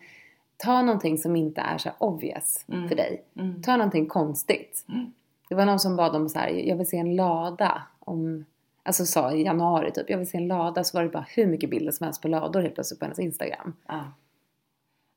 tar 0.57 0.83
någonting 0.83 1.17
som 1.17 1.35
inte 1.35 1.61
är 1.61 1.77
så 1.77 1.89
obvious 1.97 2.65
Mm. 2.67 2.89
för 2.89 2.95
dig. 2.95 3.23
Mm. 3.39 3.61
Ta 3.61 3.77
någonting 3.77 4.07
konstigt. 4.07 4.85
Mm. 4.89 5.13
Det 5.49 5.55
var 5.55 5.65
någon 5.65 5.79
som 5.79 5.95
bad 5.95 6.15
om 6.15 6.29
så 6.29 6.39
här, 6.39 6.49
jag 6.49 6.75
vill 6.75 6.87
se 6.87 6.97
en 6.97 7.15
lada 7.15 7.81
om, 7.99 8.45
alltså 8.83 9.05
sa 9.05 9.31
i 9.31 9.43
januari 9.43 9.91
typ, 9.91 10.09
jag 10.09 10.17
vill 10.17 10.27
se 10.29 10.37
en 10.37 10.47
lada, 10.47 10.83
så 10.83 10.97
var 10.97 11.03
det 11.03 11.09
bara 11.09 11.25
hur 11.29 11.47
mycket 11.47 11.69
bilder 11.69 11.91
som 11.91 12.03
helst 12.03 12.21
på 12.21 12.27
lador 12.27 12.61
helt 12.61 12.73
plötsligt 12.75 12.99
på 12.99 13.05
hennes 13.05 13.19
Instagram. 13.19 13.73
Ja. 13.87 14.11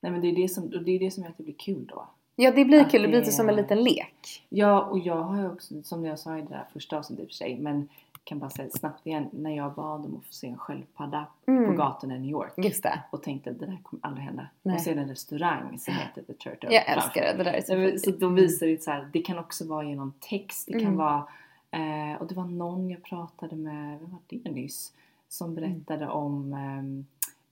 Nej 0.00 0.12
men 0.12 0.20
det 0.20 0.28
är 0.28 0.36
det 0.36 0.48
som, 0.48 0.70
det 0.70 0.90
är 0.90 0.98
det 0.98 1.10
som 1.10 1.22
gör 1.22 1.30
att 1.30 1.36
det 1.36 1.42
blir 1.42 1.54
kul 1.58 1.86
då. 1.86 2.08
Ja 2.36 2.50
det 2.50 2.64
blir 2.64 2.84
kul, 2.84 3.02
det 3.02 3.08
blir 3.08 3.18
det- 3.18 3.18
lite 3.24 3.32
som 3.32 3.48
en 3.48 3.56
liten 3.56 3.82
lek. 3.82 4.44
Ja, 4.48 4.82
och 4.84 4.98
jag 4.98 5.22
har 5.22 5.36
ju 5.40 5.50
också, 5.52 5.82
som 5.82 6.04
jag 6.04 6.18
sa 6.18 6.38
i 6.38 6.42
det 6.42 6.48
där 6.48 6.64
första 6.72 6.98
avsnittet 6.98 7.22
i 7.22 7.26
och 7.26 7.28
för 7.30 7.34
sig, 7.34 7.58
men 7.58 7.88
kan 8.24 8.38
bara 8.38 8.50
säga 8.50 8.70
snabbt 8.70 9.06
igen, 9.06 9.28
när 9.32 9.56
jag 9.56 9.74
bad 9.74 10.04
om 10.06 10.16
att 10.16 10.26
få 10.26 10.32
se 10.32 10.46
en 10.46 10.58
sköldpadda 10.58 11.26
på 11.44 11.50
Mm. 11.50 11.76
gatorna 11.76 12.16
i 12.16 12.18
New 12.18 12.30
York 12.30 12.52
Just 12.56 12.82
det. 12.82 13.02
och 13.10 13.22
tänkte 13.22 13.50
det 13.52 13.66
där 13.66 13.78
kommer 13.82 14.06
aldrig 14.06 14.24
hända. 14.24 14.46
Nej. 14.62 14.74
Och 14.74 14.80
sen 14.80 14.98
en 14.98 15.08
restaurang 15.08 15.78
som 15.78 15.94
heter 15.94 16.22
The 16.22 16.32
Turtle. 16.32 16.72
Jag 16.74 16.88
älskar 16.88 17.20
det, 17.22 17.34
det 17.36 17.44
där 17.44 17.52
är 17.52 17.92
så. 17.98 17.98
Så 18.10 18.16
då 18.16 18.28
visar 18.28 18.66
det 18.66 18.82
så 18.82 18.90
här, 18.90 19.08
det 19.12 19.18
kan 19.20 19.38
också 19.38 19.66
vara 19.66 19.84
genom 19.84 20.12
text, 20.20 20.66
det 20.66 20.72
kan 20.72 20.82
Mm. 20.82 20.96
vara, 20.96 21.26
eh, 21.70 22.20
och 22.20 22.26
det 22.26 22.34
var 22.34 22.44
någon 22.44 22.90
jag 22.90 23.02
pratade 23.02 23.56
med, 23.56 23.98
vem 24.00 24.10
var 24.10 24.18
det 24.28 24.50
nyss? 24.50 24.92
Som 25.28 25.54
berättade 25.54 26.08
om 26.08 26.52
ehm, 26.52 27.06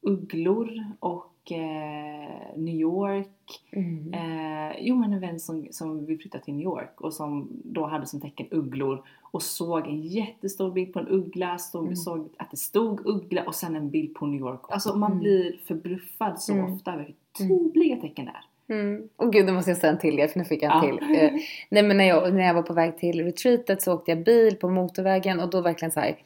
ugglor 0.04 0.84
och 1.00 1.52
eh, 1.52 2.56
New 2.56 2.75
York. 2.75 3.28
Mm. 3.70 4.14
Eh, 4.14 4.76
jo 4.80 4.96
men 4.96 5.12
en 5.12 5.20
vän 5.20 5.40
som, 5.40 5.66
som 5.70 6.06
vill 6.06 6.18
flytta 6.18 6.38
till 6.38 6.54
New 6.54 6.64
York 6.64 7.00
och 7.00 7.12
som 7.14 7.49
då 7.64 7.87
hade 7.87 8.06
som 8.06 8.20
tecken 8.20 8.46
ugglor 8.50 9.02
och 9.23 9.42
såg 9.42 9.87
en 9.87 10.00
jättestor 10.02 10.70
bild 10.70 10.92
på 10.92 10.99
en 10.99 11.08
uggla, 11.08 11.58
stod, 11.58 11.82
Mm. 11.82 11.96
såg 11.96 12.28
att 12.38 12.50
det 12.50 12.56
stod 12.56 13.06
uggla 13.06 13.42
och 13.46 13.54
sen 13.54 13.76
en 13.76 13.90
bild 13.90 14.14
på 14.14 14.26
New 14.26 14.40
York. 14.40 14.61
Alltså 14.68 14.96
man 14.96 15.11
Mm. 15.11 15.20
blir 15.23 15.56
förbluffad 15.66 16.40
så 16.40 16.52
Mm. 16.52 16.75
ofta 16.75 16.92
över 16.92 17.04
hur 17.04 17.14
tydliga 17.49 17.96
tecken 17.96 18.25
det 18.25 18.30
är. 18.30 18.44
Mm. 18.80 19.08
Och 19.16 19.32
gud, 19.32 19.46
nu 19.46 19.52
måste 19.52 19.70
jag 19.70 19.78
säga 19.78 19.92
en 19.92 19.99
till 19.99 20.28
för 20.28 20.38
nu 20.38 20.44
fick 20.44 20.62
jag 20.62 20.84
en 20.84 20.88
Ja. 20.94 20.99
till. 20.99 21.16
Eh, 21.25 21.30
nej 21.70 21.82
men 21.82 21.96
när 21.96 22.04
jag, 22.04 22.34
när 22.34 22.46
jag 22.46 22.54
var 22.54 22.62
på 22.62 22.73
väg 22.73 22.99
till 22.99 23.25
retreatet 23.25 23.82
så 23.82 23.94
åkte 23.94 24.11
jag 24.11 24.25
bil 24.25 24.56
på 24.56 24.68
motorvägen 24.68 25.40
och 25.40 25.50
då 25.50 25.61
verkligen 25.61 25.92
så 25.92 26.00
här 26.00 26.16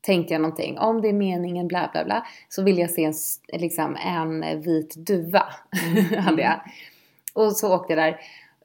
tänkte 0.00 0.34
jag 0.34 0.40
någonting. 0.40 0.78
Om 0.78 1.02
det 1.02 1.08
är 1.08 1.12
meningen 1.12 1.68
bla 1.68 1.90
bla 1.92 2.04
bla 2.04 2.26
så 2.48 2.62
vill 2.62 2.78
jag 2.78 2.90
se 2.90 3.04
en, 3.04 3.14
liksom, 3.60 3.96
en 3.96 4.60
vit 4.60 4.94
duva. 4.96 5.44
hade 6.18 6.42
jag. 6.42 6.60
Och 7.34 7.52
så 7.52 7.74
åkte 7.74 7.92
jag 7.92 7.98
där 7.98 8.20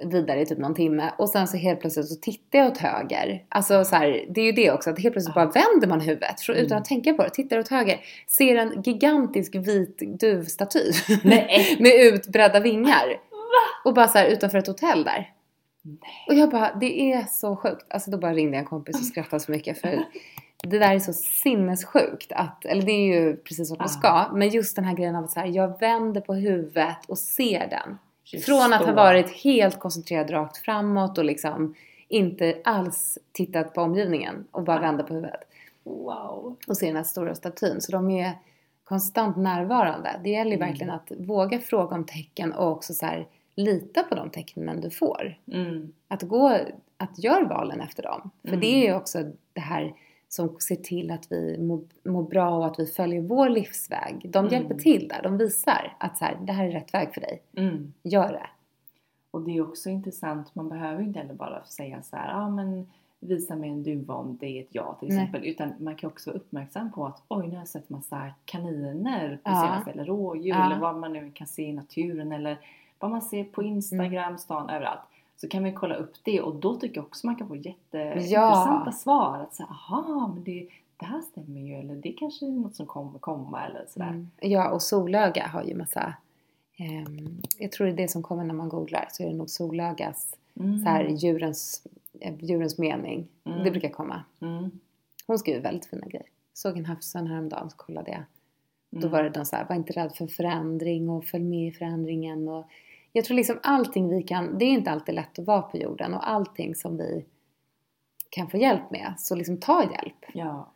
vidare 0.05 0.41
i 0.41 0.45
typ 0.45 0.57
någon 0.57 0.75
timme 0.75 1.11
och 1.17 1.29
sen 1.29 1.47
så 1.47 1.57
helt 1.57 1.79
plötsligt 1.79 2.07
så 2.07 2.15
tittar 2.15 2.59
jag 2.59 2.71
åt 2.71 2.77
höger. 2.77 3.43
Alltså 3.49 3.83
så 3.83 3.95
här, 3.95 4.25
det 4.29 4.41
är 4.41 4.45
ju 4.45 4.51
det 4.51 4.71
också 4.71 4.89
att 4.89 4.99
helt 4.99 5.13
plötsligt 5.13 5.35
bara 5.35 5.51
vänder 5.51 5.87
man 5.87 6.01
huvudet 6.01 6.41
för, 6.41 6.53
utan 6.53 6.77
att 6.77 6.85
tänka 6.85 7.13
på 7.13 7.23
det. 7.23 7.29
Tittar 7.29 7.59
åt 7.59 7.67
höger, 7.67 7.99
ser 8.27 8.55
en 8.55 8.81
gigantisk 8.81 9.55
vit 9.55 10.19
duvstaty 10.19 10.91
Nej. 11.23 11.77
med 11.79 11.91
utbredda 11.95 12.59
vingar. 12.59 13.19
Och 13.85 13.93
bara 13.93 14.07
så 14.07 14.17
här 14.17 14.25
utanför 14.25 14.57
ett 14.57 14.67
hotell 14.67 15.03
där. 15.03 15.29
Och 16.27 16.33
jag 16.33 16.49
bara, 16.49 16.75
det 16.79 17.11
är 17.11 17.25
så 17.29 17.55
sjukt. 17.55 17.85
Alltså 17.89 18.11
då 18.11 18.17
bara 18.17 18.33
ringde 18.33 18.57
jag 18.57 18.61
en 18.61 18.67
kompis 18.67 18.99
och 18.99 19.05
skrattade 19.05 19.39
så 19.39 19.51
mycket 19.51 19.81
för 19.81 20.03
det 20.67 20.79
där 20.79 20.95
är 20.95 20.99
så 20.99 21.13
sinnessjukt 21.13 22.31
att, 22.31 22.65
eller 22.65 22.81
det 22.83 22.91
är 22.91 23.05
ju 23.15 23.35
precis 23.35 23.67
som 23.67 23.77
det 23.77 23.89
ska, 23.89 24.29
men 24.33 24.49
just 24.49 24.75
den 24.75 24.85
här 24.85 24.95
grejen 24.95 25.15
av 25.15 25.23
att 25.23 25.31
så 25.31 25.39
här, 25.39 25.47
jag 25.47 25.79
vänder 25.79 26.21
på 26.21 26.33
huvudet 26.33 26.97
och 27.07 27.17
ser 27.17 27.67
den. 27.69 27.97
Just 28.25 28.45
Från 28.45 28.73
att 28.73 28.85
ha 28.85 28.93
varit 28.93 29.29
helt 29.29 29.79
koncentrerad 29.79 30.31
rakt 30.31 30.57
framåt 30.57 31.17
och 31.17 31.25
liksom 31.25 31.75
inte 32.07 32.61
alls 32.63 33.17
tittat 33.31 33.73
på 33.73 33.81
omgivningen 33.81 34.47
och 34.51 34.63
bara 34.63 34.79
vände 34.79 35.03
på 35.03 35.13
huvudet 35.13 35.41
Wow. 35.83 36.55
och 36.67 36.77
se 36.77 36.85
den 36.85 36.95
här 36.95 37.03
stora 37.03 37.35
statyn. 37.35 37.81
Så 37.81 37.91
de 37.91 38.09
är 38.09 38.31
konstant 38.83 39.37
närvarande. 39.37 40.19
Det 40.23 40.29
gäller 40.29 40.55
Mm. 40.55 40.67
verkligen 40.69 40.93
att 40.93 41.11
våga 41.17 41.59
fråga 41.59 41.95
om 41.95 42.03
tecken 42.05 42.53
och 42.53 42.71
också 42.71 42.93
så 42.93 43.05
här, 43.05 43.27
lita 43.55 44.03
på 44.03 44.15
de 44.15 44.29
tecknen 44.29 44.81
du 44.81 44.89
får. 44.89 45.37
Mm. 45.51 45.93
Att 46.07 46.21
gå, 46.21 46.57
att 46.97 47.23
gör 47.23 47.45
valen 47.45 47.81
efter 47.81 48.03
dem. 48.03 48.29
För 48.41 48.47
Mm. 48.47 48.59
det 48.59 48.67
är 48.67 48.87
ju 48.87 48.95
också 48.95 49.23
det 49.53 49.61
här 49.61 49.93
som 50.35 50.59
ser 50.59 50.75
till 50.75 51.11
att 51.11 51.31
vi 51.31 51.57
mår, 51.59 51.81
mår 52.03 52.23
bra 52.23 52.57
och 52.57 52.65
att 52.65 52.79
vi 52.79 52.85
följer 52.85 53.21
vår 53.21 53.49
livsväg. 53.49 54.29
De 54.29 54.39
Mm. 54.39 54.53
hjälper 54.53 54.75
till 54.75 55.07
där. 55.07 55.21
De 55.23 55.37
visar 55.37 55.95
att 55.99 56.17
så 56.17 56.25
här, 56.25 56.37
det 56.41 56.53
här 56.53 56.65
är 56.65 56.71
rätt 56.71 56.93
väg 56.93 57.13
för 57.13 57.21
dig. 57.21 57.41
Mm. 57.57 57.93
Gör 58.03 58.31
det. 58.31 58.47
Och 59.31 59.41
det 59.41 59.57
är 59.57 59.61
också 59.69 59.89
intressant, 59.89 60.55
man 60.55 60.69
behöver 60.69 61.03
inte 61.03 61.19
heller 61.19 61.33
bara 61.33 61.63
säga 61.63 62.01
så 62.01 62.15
här, 62.15 62.33
ah, 62.33 62.49
men 62.49 62.87
visa 63.19 63.55
mig 63.55 63.69
en 63.69 63.83
duva 63.83 64.13
om 64.13 64.37
det 64.39 64.47
är 64.47 64.61
ett 64.61 64.67
ja 64.71 64.93
till 64.99 65.09
Nej. 65.09 65.17
exempel. 65.17 65.45
Utan 65.45 65.73
man 65.79 65.95
kan 65.95 66.09
också 66.09 66.29
vara 66.29 66.37
uppmärksam 66.39 66.91
på 66.91 67.05
att 67.05 67.23
oj 67.27 67.43
nu 67.47 67.51
har 67.51 67.57
jag 67.61 67.67
sett 67.67 67.89
massa 67.89 68.31
kaniner 68.45 69.35
på 69.43 69.51
Ja. 69.51 69.61
senaste 69.61 69.91
eller 69.91 70.05
rådjur 70.05 70.45
Ja. 70.55 70.65
eller 70.65 70.79
vad 70.79 70.95
man 70.97 71.13
nu 71.13 71.31
kan 71.31 71.47
se 71.47 71.63
i 71.63 71.73
naturen 71.73 72.31
eller 72.31 72.57
vad 72.99 73.11
man 73.11 73.21
ser 73.21 73.43
på 73.43 73.63
Instagram, 73.63 74.23
Mm. 74.27 74.37
stan, 74.37 74.69
överallt. 74.69 74.99
Så 75.35 75.47
kan 75.47 75.63
vi 75.63 75.71
kolla 75.71 75.95
upp 75.95 76.13
det 76.23 76.41
och 76.41 76.55
då 76.55 76.75
tycker 76.75 76.95
jag 76.97 77.05
också 77.05 77.27
man 77.27 77.35
kan 77.35 77.47
få 77.47 77.55
jätteintressanta 77.55 78.91
svar. 78.91 79.39
Att 79.39 79.55
säga, 79.55 79.67
aha 79.69 80.31
men 80.35 80.43
det, 80.43 80.67
det 80.97 81.05
här 81.05 81.21
stämmer 81.21 81.61
ju 81.61 81.73
eller 81.73 81.95
det 81.95 82.11
kanske 82.11 82.45
är 82.45 82.49
något 82.49 82.75
som 82.75 82.85
kommer 82.85 83.19
komma 83.19 83.65
eller 83.65 83.85
sådär. 83.89 84.07
Mm. 84.09 84.29
Ja, 84.41 84.69
och 84.71 84.81
solöga 84.81 85.47
har 85.47 85.63
ju 85.63 85.75
massa... 85.75 86.13
ehm, 86.77 87.41
jag 87.57 87.71
tror 87.71 87.87
det 87.87 87.93
är 87.93 87.97
det 87.97 88.07
som 88.07 88.23
kommer 88.23 88.43
när 88.43 88.53
man 88.53 88.69
googlar. 88.69 89.07
Så 89.11 89.23
är 89.23 89.27
det 89.27 89.33
nog 89.35 89.49
solögas, 89.49 90.37
Mm. 90.59 90.79
så 90.83 90.89
här, 90.89 91.03
djurens, 91.09 91.87
eh, 92.19 92.33
djurens 92.39 92.77
mening. 92.77 93.27
Mm. 93.43 93.63
Det 93.63 93.71
brukar 93.71 93.89
komma. 93.89 94.23
Mm. 94.41 94.71
Hon 95.27 95.39
skriver 95.39 95.61
väldigt 95.61 95.85
fina 95.85 96.07
grejer. 96.07 96.27
Såg 96.53 96.77
en 96.77 96.85
havsörn 96.85 97.27
häromdagen 97.27 97.69
så 97.69 97.77
kollade 97.77 98.11
jag. 98.11 98.23
Då 98.89 98.97
Mm. 99.07 99.11
var 99.11 99.23
det 99.23 99.35
någon 99.37 99.45
så 99.45 99.55
här, 99.55 99.65
var 99.69 99.75
inte 99.75 99.93
rädd 99.93 100.11
för 100.15 100.27
förändring 100.27 101.09
och 101.09 101.25
följ 101.25 101.43
med 101.43 101.67
i 101.67 101.71
förändringen. 101.71 102.47
Och 102.47 102.65
jag 103.13 103.25
tror 103.25 103.35
liksom 103.37 103.59
allting 103.63 104.09
vi 104.09 104.23
kan, 104.23 104.57
det 104.57 104.65
är 104.65 104.69
inte 104.69 104.91
alltid 104.91 105.15
lätt 105.15 105.39
att 105.39 105.45
vara 105.45 105.61
på 105.61 105.77
jorden 105.77 106.13
och 106.13 106.29
allting 106.29 106.75
som 106.75 106.97
vi 106.97 107.25
kan 108.29 108.47
få 108.49 108.57
hjälp 108.57 108.91
med, 108.91 109.13
så 109.17 109.35
liksom 109.35 109.57
ta 109.57 109.83
hjälp. 109.91 110.25
Ja. 110.33 110.69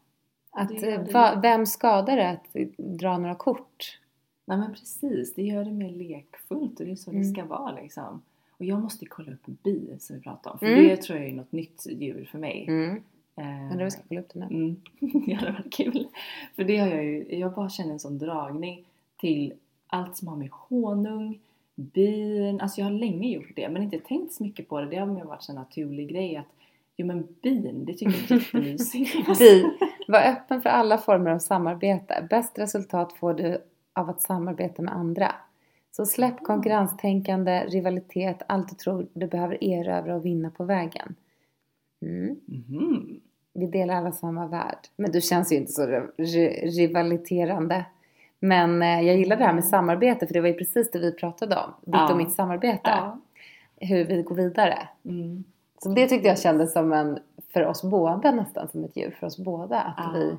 Att, 0.52 0.70
Det 0.70 0.98
det 0.98 1.40
vem 1.42 1.66
skadar 1.66 2.18
det 2.18 2.30
att 2.30 2.46
dra 2.78 3.18
några 3.18 3.36
kort? 3.36 4.00
Nej 4.46 4.58
men 4.58 4.74
precis, 4.74 5.34
det 5.34 5.44
gör 5.44 5.64
det 5.66 5.72
mer 5.72 5.90
lekfullt 5.90 6.80
och 6.80 6.86
det 6.86 6.92
är 6.92 6.96
så 6.96 7.12
Mm. 7.12 7.22
det 7.24 7.28
ska 7.30 7.46
vara 7.46 7.72
liksom. 7.72 8.22
Och 8.52 8.66
jag 8.66 8.80
måste 8.82 9.06
kolla 9.06 9.32
upp 9.32 9.46
bi 9.46 9.96
som 10.00 10.16
vi 10.16 10.22
pratade 10.22 10.54
om, 10.54 10.60
för 10.60 10.66
Mm. 10.66 10.84
det 10.88 10.98
tror 10.98 11.20
jag 11.20 11.28
är 11.30 11.34
något 11.34 11.52
nytt 11.52 11.86
djur 11.90 12.30
för 12.32 12.38
mig. 12.40 12.66
Mm. 12.68 13.04
Eh, 13.36 13.72
Undrar 13.72 13.84
vi 13.86 13.92
ska 13.92 14.02
kolla 14.08 14.22
upp 14.22 14.30
det 14.34 14.40
nu. 14.40 14.46
mm. 14.46 14.82
ja, 15.28 15.38
det 15.42 15.52
var 15.52 15.72
kul. 15.72 16.08
För 16.56 16.64
det 16.64 16.78
har 16.78 16.88
jag 16.88 17.04
ju, 17.06 17.26
jag 17.40 17.54
bara 17.54 17.70
känner 17.70 17.92
en 17.94 18.00
sån 18.00 18.18
dragning 18.18 18.86
till 19.18 19.54
allt 19.88 20.18
som 20.18 20.28
har 20.28 20.36
med 20.36 20.50
honung, 20.52 21.40
bin, 21.78 22.62
alltså 22.62 22.82
jag 22.82 22.86
har 22.86 22.92
länge 22.92 23.30
gjort 23.30 23.56
det 23.56 23.70
men 23.70 23.84
inte 23.84 24.00
tänkt 24.00 24.34
så 24.34 24.44
mycket 24.44 24.70
på 24.70 24.82
det. 24.82 24.86
Det 24.88 24.96
har 24.98 25.06
mer 25.06 25.24
varit 25.24 25.50
en 25.50 25.56
naturlig 25.56 26.10
grej 26.10 26.36
att 26.38 26.46
jo 26.96 27.06
men 27.06 27.28
bin, 27.42 27.86
det 27.86 27.94
tycker 27.94 28.16
jag 28.30 28.32
är 28.32 28.36
jättemysigt. 28.36 29.28
Bi, 29.40 29.66
var 30.08 30.20
öppen 30.22 30.62
för 30.62 30.70
alla 30.70 30.98
former 30.98 31.32
av 31.32 31.40
samarbete. 31.40 32.28
Bäst 32.30 32.60
resultat 32.60 33.14
får 33.14 33.34
du 33.34 33.58
av 33.94 34.10
att 34.10 34.22
samarbeta 34.22 34.82
med 34.82 34.94
andra. 34.94 35.36
Så 35.92 36.06
släpp 36.06 36.44
konkurrenstänkande, 36.44 37.66
rivalitet, 37.68 38.42
allt 38.48 38.70
du 38.70 38.76
tror 38.76 39.08
du 39.14 39.28
behöver 39.28 39.64
erövra 39.64 40.16
och 40.16 40.26
vinna 40.26 40.50
på 40.50 40.64
vägen. 40.64 41.16
Mm. 42.02 42.36
Mhm. 42.46 43.20
Vi 43.54 43.68
delar 43.68 43.96
alla 43.96 44.12
samma 44.12 44.48
värld. 44.48 44.78
Men 44.96 45.12
du 45.12 45.22
känns 45.22 45.52
ju 45.52 45.56
inte 45.56 45.72
så 45.72 45.82
ri- 46.18 46.66
rivaliterande. 46.78 47.86
Men 48.40 48.82
eh, 48.82 49.02
jag 49.02 49.18
gillar 49.18 49.36
det 49.38 49.44
här 49.44 49.54
med 49.54 49.66
samarbete 49.66 50.28
för 50.28 50.34
det 50.34 50.42
var 50.42 50.48
ju 50.48 50.54
precis 50.54 50.92
det 50.92 51.00
vi 51.00 51.12
pratade 51.12 51.56
om. 51.56 51.74
Ditt 51.82 51.96
Ja. 51.96 52.12
och 52.12 52.18
mitt 52.18 52.32
samarbete. 52.32 52.80
Ja. 52.90 53.20
Hur 53.80 54.06
vi 54.06 54.22
går 54.22 54.36
vidare. 54.36 54.88
Mm. 55.06 55.44
Så 55.84 55.90
det 55.90 56.08
tyckte 56.08 56.28
jag 56.28 56.40
kändes 56.40 56.74
som 56.74 56.94
en, 56.94 57.20
för 57.54 57.66
oss 57.66 57.84
båda 57.84 58.32
nästan 58.32 58.68
som 58.68 58.84
ett 58.84 58.98
djur 58.98 59.16
för 59.20 59.28
oss 59.28 59.38
båda. 59.38 59.80
Att 59.82 59.94
Ja. 59.98 60.12
vi, 60.20 60.38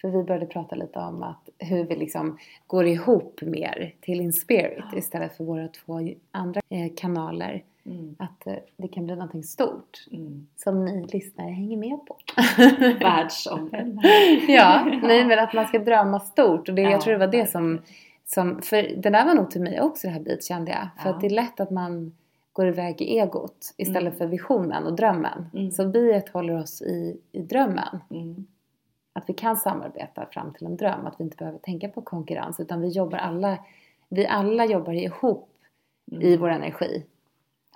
för 0.00 0.08
vi 0.08 0.22
började 0.22 0.46
prata 0.46 0.76
lite 0.76 0.98
om 0.98 1.22
att 1.22 1.48
hur 1.58 1.84
vi 1.84 1.96
liksom 1.96 2.38
går 2.66 2.86
ihop 2.86 3.38
mer 3.42 3.94
till 4.00 4.20
In 4.20 4.32
Spirit 4.32 4.84
istället 4.96 5.36
för 5.36 5.44
våra 5.44 5.68
två 5.68 6.00
andra 6.30 6.60
eh, 6.68 6.92
kanaler. 6.96 7.62
Mm. 7.86 8.16
Att 8.18 8.46
eh, 8.46 8.54
det 8.76 8.88
kan 8.88 9.04
bli 9.06 9.14
någonting 9.14 9.42
stort 9.42 10.06
Mm. 10.12 10.46
som 10.56 10.84
ni 10.84 11.06
lyssnare 11.12 11.48
hänger 11.50 11.76
med 11.76 11.98
på. 12.06 12.16
Världsomvändande. 13.04 14.08
ja, 14.48 14.84
nej 15.02 15.24
men 15.24 15.38
att 15.38 15.52
man 15.54 15.66
ska 15.66 15.78
drömma 15.78 16.20
stort 16.20 16.68
och 16.68 16.74
det, 16.74 16.82
Ja, 16.82 16.90
jag 16.90 17.00
tror 17.00 17.12
det 17.12 17.18
var 17.18 17.32
det 17.32 17.46
som, 17.50 17.80
som, 18.24 18.62
för 18.62 18.82
det 18.82 19.10
där 19.10 19.24
var 19.24 19.34
nog 19.34 19.50
till 19.50 19.60
mig 19.62 19.80
också 19.80 20.06
det 20.06 20.12
här 20.12 20.20
bit 20.20 20.44
kände 20.44 20.70
jag. 20.72 20.88
För 21.02 21.08
Ja. 21.08 21.14
att 21.14 21.20
det 21.20 21.26
är 21.26 21.30
lätt 21.30 21.60
att 21.60 21.70
man 21.70 22.12
går 22.52 22.66
iväg 22.68 23.02
i 23.02 23.18
egot 23.18 23.74
istället 23.76 24.02
Mm. 24.14 24.18
för 24.18 24.26
visionen 24.26 24.84
och 24.86 24.96
drömmen. 24.96 25.46
Mm. 25.54 25.70
Så 25.70 25.88
biet 25.88 26.28
håller 26.28 26.58
oss 26.62 26.82
i, 26.82 27.20
i 27.32 27.40
drömmen. 27.42 28.00
Mm. 28.10 28.46
Att 29.12 29.24
vi 29.28 29.34
kan 29.34 29.56
samarbeta 29.56 30.26
fram 30.26 30.52
till 30.52 30.66
en 30.66 30.76
dröm. 30.76 31.06
Att 31.06 31.14
vi 31.20 31.24
inte 31.24 31.36
behöver 31.36 31.58
tänka 31.58 31.88
på 31.88 32.02
konkurrens 32.02 32.60
utan 32.60 32.80
vi 32.80 32.88
jobbar 32.88 33.18
alla, 33.18 33.58
vi 34.08 34.26
alla 34.26 34.64
jobbar 34.66 34.92
ihop 34.92 35.50
i 36.12 36.26
Mm. 36.26 36.40
vår 36.40 36.48
energi. 36.50 37.04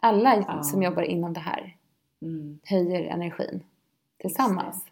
Alla 0.01 0.37
Ja. 0.37 0.63
som 0.63 0.83
jobbar 0.83 1.03
inom 1.03 1.33
det 1.33 1.41
här 1.41 1.75
Mm. 2.23 2.59
höjer 2.65 3.03
energin 3.05 3.61
tillsammans. 4.17 4.87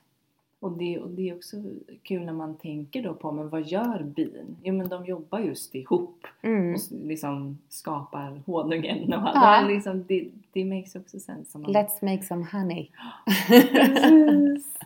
Och 0.61 0.73
det, 0.73 0.99
och 0.99 1.11
det 1.11 1.29
är 1.31 1.37
också 1.37 1.57
kul 2.03 2.25
när 2.25 2.33
man 2.33 2.57
tänker 2.57 3.03
då 3.03 3.15
på, 3.15 3.33
men 3.33 3.49
vad 3.49 3.67
gör 3.67 4.03
bin? 4.03 4.57
Jo 4.63 4.75
men 4.75 4.89
de 4.89 5.07
jobbar 5.07 5.39
just 5.39 5.75
ihop 5.75 6.27
Mm. 6.43 6.75
och 6.75 6.81
liksom 6.91 7.59
skapar 7.69 8.43
honungen 8.47 9.03
och 9.13 9.21
Ja. 9.25 9.33
allt. 9.35 9.69
Liksom, 9.69 10.05
det, 10.09 10.29
det 10.53 10.65
makes 10.65 10.97
också 10.97 11.21
sense. 11.21 11.59
Man... 11.59 11.71
Let's 11.71 12.05
make 12.13 12.23
some 12.23 12.47
honey. 12.53 12.91
Precis! 13.49 14.79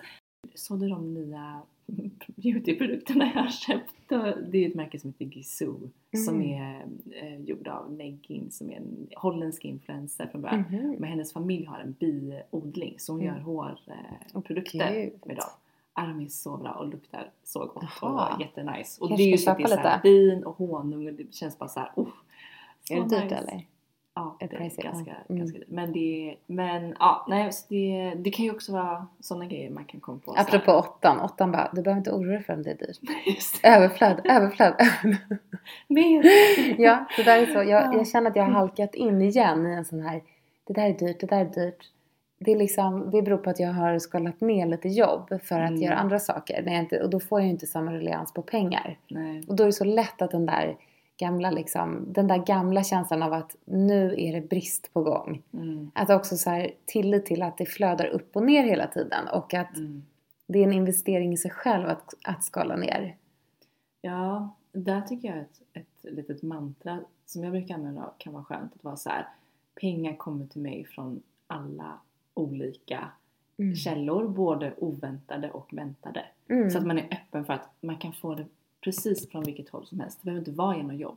Så 0.54 0.76
du 0.76 0.88
de 0.88 1.14
nya 1.14 1.62
beautyprodukterna 2.26 3.30
jag 3.34 3.42
har 3.42 3.50
köpt? 3.50 3.94
Det 4.50 4.64
är 4.64 4.68
ett 4.68 4.74
märke 4.74 4.98
som 4.98 5.10
heter 5.18 5.36
Gisou 5.36 5.76
som 6.26 6.34
Mm. 6.40 6.62
är 6.62 6.86
eh, 7.22 7.40
gjord 7.40 7.68
av 7.68 7.92
Neggin 7.92 8.50
som 8.50 8.70
är 8.70 8.76
en 8.76 9.06
holländsk 9.16 9.64
influencer 9.64 10.26
från 10.26 10.42
början. 10.42 10.60
Mhm. 10.70 10.96
Men 10.98 11.10
hennes 11.10 11.32
familj 11.32 11.64
har 11.64 11.78
en 11.78 11.92
biodling 11.98 12.94
så 12.98 13.12
hon 13.12 13.20
Mm. 13.20 13.34
gör 13.34 13.42
hårprodukter 13.42 14.78
eh, 14.96 15.08
med 15.26 15.36
dem. 15.36 15.46
Ja, 15.94 16.02
de 16.06 16.20
är 16.20 16.28
så 16.28 16.56
bra 16.56 16.70
och 16.72 16.88
luktar 16.88 17.30
så 17.44 17.58
gott 17.66 17.84
Jaha. 18.02 18.34
och 18.34 18.40
jättenice. 18.40 19.00
Och 19.00 19.08
Kanske 19.08 19.24
det 19.24 19.28
är 19.28 19.32
ju 19.32 19.38
ska 19.38 19.54
så 19.54 19.74
att 19.74 19.82
det 19.82 19.88
är 19.88 20.02
bin 20.02 20.44
och 20.44 20.56
honung 20.56 21.06
och 21.08 21.14
det 21.14 21.34
känns 21.34 21.58
bara 21.58 21.68
såhär 21.68 21.90
oh, 21.96 22.08
så 22.84 22.94
Är 22.94 22.96
det 22.96 23.08
dyrt 23.08 23.22
nice. 23.24 23.34
eller? 23.36 23.64
Ja, 24.40 24.46
det 24.50 24.56
är 24.56 24.60
ganska. 24.60 25.16
Mm. 25.28 25.38
ganska. 25.38 25.58
Men 25.68 25.92
det, 25.92 26.36
men 26.46 26.94
ja, 26.98 27.26
nej 27.28 27.52
så 27.52 27.66
det, 27.68 28.12
det 28.16 28.30
kan 28.30 28.44
ju 28.44 28.50
också 28.50 28.72
vara 28.72 29.06
sådana 29.20 29.46
grejer 29.46 29.70
man 29.70 29.84
kan 29.84 30.00
komma 30.00 30.18
på. 30.24 30.32
Apropå 30.32 30.72
åttan. 30.72 31.20
Åttan 31.20 31.52
bara, 31.52 31.70
du 31.72 31.82
behöver 31.82 31.98
inte 31.98 32.10
oroa 32.12 32.32
dig 32.32 32.42
för 32.42 32.52
om 32.52 32.62
det 32.62 32.70
är 32.70 32.74
dyrt. 32.74 32.98
Överflöd, 33.62 34.20
överflöd. 34.24 34.74
Mer. 35.88 36.24
ja, 36.80 37.04
det 37.16 37.22
där 37.22 37.38
är 37.42 37.46
så. 37.46 37.58
Jag, 37.58 37.66
Ja. 37.68 37.92
jag 37.96 38.08
känner 38.08 38.30
att 38.30 38.36
jag 38.36 38.44
har 38.44 38.52
halkat 38.52 38.94
in 38.94 39.22
igen 39.22 39.66
i 39.66 39.70
en 39.74 39.84
sån 39.84 40.00
här, 40.00 40.22
det 40.66 40.72
där 40.72 40.88
är 40.88 40.92
dyrt, 40.98 41.20
det 41.20 41.26
där 41.26 41.40
är 41.40 41.44
dyrt. 41.64 41.90
Det, 42.38 42.52
är 42.52 42.56
liksom, 42.56 43.10
det 43.10 43.22
beror 43.22 43.38
på 43.38 43.50
att 43.50 43.60
jag 43.60 43.72
har 43.72 43.98
skalat 43.98 44.40
ner 44.40 44.66
lite 44.66 44.88
jobb 44.88 45.28
för 45.28 45.60
att 45.60 45.70
Mm. 45.70 45.82
göra 45.82 45.96
andra 45.96 46.18
saker. 46.18 46.62
När 46.62 46.80
inte, 46.80 47.02
och 47.02 47.10
då 47.10 47.20
får 47.20 47.40
jag 47.40 47.46
ju 47.46 47.50
inte 47.52 47.66
samma 47.66 47.92
relians 47.92 48.32
på 48.34 48.42
pengar. 48.42 48.98
Nej. 49.08 49.44
Och 49.48 49.56
då 49.56 49.62
är 49.62 49.66
det 49.66 49.72
så 49.72 49.84
lätt 49.84 50.22
att 50.22 50.30
den 50.30 50.46
där 50.46 50.76
gamla, 51.20 51.50
liksom, 51.50 52.04
den 52.12 52.26
där 52.26 52.38
gamla 52.38 52.84
känslan 52.84 53.22
av 53.22 53.32
att 53.32 53.56
nu 53.64 54.14
är 54.18 54.32
det 54.32 54.48
brist 54.48 54.92
på 54.92 55.02
gång. 55.02 55.42
Mm. 55.52 55.90
Att 55.94 56.10
också 56.10 56.36
så 56.36 56.50
här, 56.50 56.70
tillit 56.86 57.26
till 57.26 57.42
att 57.42 57.58
det 57.58 57.66
flödar 57.66 58.06
upp 58.06 58.36
och 58.36 58.42
ner 58.42 58.62
hela 58.64 58.86
tiden 58.86 59.28
och 59.28 59.54
att 59.54 59.76
Mm. 59.76 60.02
det 60.46 60.58
är 60.58 60.62
en 60.64 60.72
investering 60.72 61.32
i 61.32 61.36
sig 61.36 61.50
själv 61.50 61.88
att, 61.88 62.14
att 62.24 62.44
skala 62.44 62.76
ner. 62.76 63.16
Ja, 64.00 64.54
där 64.72 65.00
tycker 65.00 65.28
jag 65.28 65.38
ett, 65.38 65.60
ett 65.72 66.12
litet 66.14 66.42
mantra 66.42 66.98
som 67.26 67.42
jag 67.44 67.52
brukar 67.52 67.74
använda 67.74 68.10
kan 68.18 68.32
vara 68.32 68.44
skönt 68.44 68.74
att 68.74 68.84
vara 68.84 68.96
så 68.96 69.08
här. 69.10 69.26
Pengar 69.80 70.16
kommer 70.16 70.46
till 70.46 70.60
mig 70.62 70.84
från 70.84 71.22
alla 71.46 71.98
olika 72.34 73.08
Mm. 73.58 73.74
källor, 73.74 74.28
både 74.28 74.72
oväntade 74.76 75.50
och 75.50 75.68
väntade. 75.72 76.24
Mm. 76.48 76.70
Så 76.70 76.78
att 76.78 76.86
man 76.86 76.98
är 76.98 77.04
öppen 77.12 77.44
för 77.44 77.52
att 77.52 77.68
man 77.80 77.96
kan 77.98 78.12
få 78.12 78.34
det 78.34 78.46
precis 78.84 79.30
från 79.30 79.42
vilket 79.42 79.68
håll 79.68 79.86
som 79.86 80.00
helst. 80.00 80.18
Det 80.20 80.24
behöver 80.24 80.38
inte 80.40 80.50
vara 80.50 80.76
genom 80.76 80.96
jobb. 80.96 81.16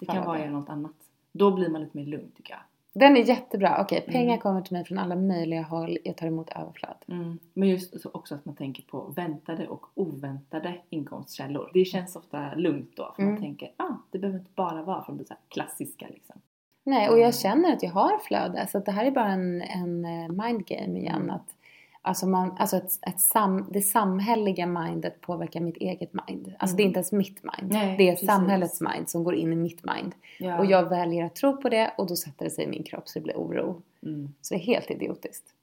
Det 0.00 0.06
Fan 0.06 0.16
kan 0.16 0.26
vara 0.26 0.38
genom 0.38 0.60
något 0.60 0.68
annat. 0.70 0.92
Då 1.32 1.50
blir 1.50 1.68
man 1.68 1.80
lite 1.80 1.96
mer 1.96 2.06
lugn 2.06 2.30
tycker 2.36 2.52
jag. 2.52 2.60
Den 2.92 3.16
är 3.16 3.20
jättebra. 3.28 3.78
Okej, 3.80 3.98
Mm. 4.02 4.12
pengar 4.12 4.36
kommer 4.36 4.60
till 4.62 4.72
mig 4.72 4.84
från 4.84 4.98
alla 4.98 5.16
möjliga 5.16 5.62
håll. 5.62 5.98
Jag 6.04 6.16
tar 6.16 6.26
emot 6.26 6.50
överflöd. 6.50 6.94
Mm. 7.08 7.38
Men 7.54 7.68
just 7.68 8.00
så 8.00 8.10
också 8.12 8.34
att 8.34 8.44
man 8.44 8.54
tänker 8.54 8.82
på 8.82 9.00
väntade 9.16 9.68
och 9.68 9.86
oväntade 9.94 10.74
inkomstkällor. 10.90 11.70
Det 11.74 11.84
känns 11.84 12.16
ofta 12.16 12.54
lugnt 12.54 12.90
då. 12.96 13.12
För 13.16 13.22
man 13.22 13.30
Mm. 13.30 13.42
tänker, 13.42 13.72
ah, 13.76 13.92
det 14.10 14.18
behöver 14.18 14.38
inte 14.38 14.50
bara 14.54 14.82
vara 14.82 15.02
från 15.04 15.16
det 15.18 15.24
så 15.24 15.34
klassiska 15.48 16.06
liksom. 16.08 16.40
Nej, 16.84 17.08
och 17.08 17.14
Mm. 17.14 17.24
jag 17.24 17.34
känner 17.34 17.72
att 17.72 17.82
jag 17.82 17.90
har 17.90 18.18
flöde. 18.18 18.66
Så 18.72 18.78
det 18.78 18.92
här 18.92 19.04
är 19.04 19.10
bara 19.10 19.28
en, 19.32 19.62
en 19.62 20.04
eh, 20.04 20.28
mind 20.44 20.66
game 20.66 20.98
igen. 20.98 21.16
Mm. 21.22 21.30
Att, 21.30 21.54
alltså 22.02 22.26
man, 22.26 22.56
alltså 22.58 22.76
ett, 22.76 22.98
ett 23.06 23.20
sam, 23.20 23.66
det 23.70 23.80
samhälleliga 23.80 24.66
mindet 24.66 25.20
påverkar 25.20 25.60
mitt 25.60 25.76
eget 25.76 26.12
mind. 26.12 26.54
Alltså 26.58 26.74
Mm. 26.74 26.76
det 26.76 26.82
är 26.82 26.86
inte 26.86 26.98
ens 26.98 27.12
mitt 27.12 27.42
mind. 27.42 27.72
Nej, 27.72 27.96
det 27.98 28.08
är 28.08 28.12
precis. 28.12 28.26
samhällets 28.26 28.80
mind 28.80 29.08
som 29.10 29.24
går 29.24 29.34
in 29.34 29.52
i 29.52 29.56
mitt 29.56 29.84
mind. 29.84 30.14
Ja. 30.38 30.58
Och 30.58 30.66
jag 30.66 30.88
väljer 30.88 31.24
att 31.24 31.34
tro 31.34 31.56
på 31.56 31.68
det 31.68 31.92
och 31.98 32.06
då 32.06 32.16
sätter 32.16 32.44
det 32.44 32.50
sig 32.50 32.64
i 32.64 32.68
min 32.68 32.82
kropp 32.82 33.08
så 33.08 33.18
det 33.18 33.22
blir 33.22 33.34
oro. 33.36 33.82
Mm. 34.02 34.34
Så 34.40 34.54
det 34.54 34.60
är 34.60 34.64
helt 34.64 34.90
idiotiskt. 34.90 35.54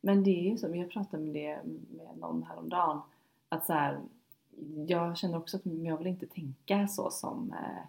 Men 0.00 0.24
det 0.24 0.30
är 0.30 0.50
ju 0.50 0.56
så, 0.56 0.76
jag 0.76 0.90
pratade 0.90 1.22
med 1.22 1.34
det 1.34 1.58
med 1.96 2.18
någon 2.18 2.42
häromdagen. 2.42 3.00
Att 3.48 3.66
så 3.66 3.72
här, 3.72 3.98
jag 4.86 5.16
känner 5.16 5.38
också 5.38 5.56
att 5.56 5.62
jag 5.66 5.96
vill 5.98 6.06
inte 6.06 6.26
tänka 6.26 6.88
så 6.88 7.10
som, 7.10 7.52
eh, 7.52 7.84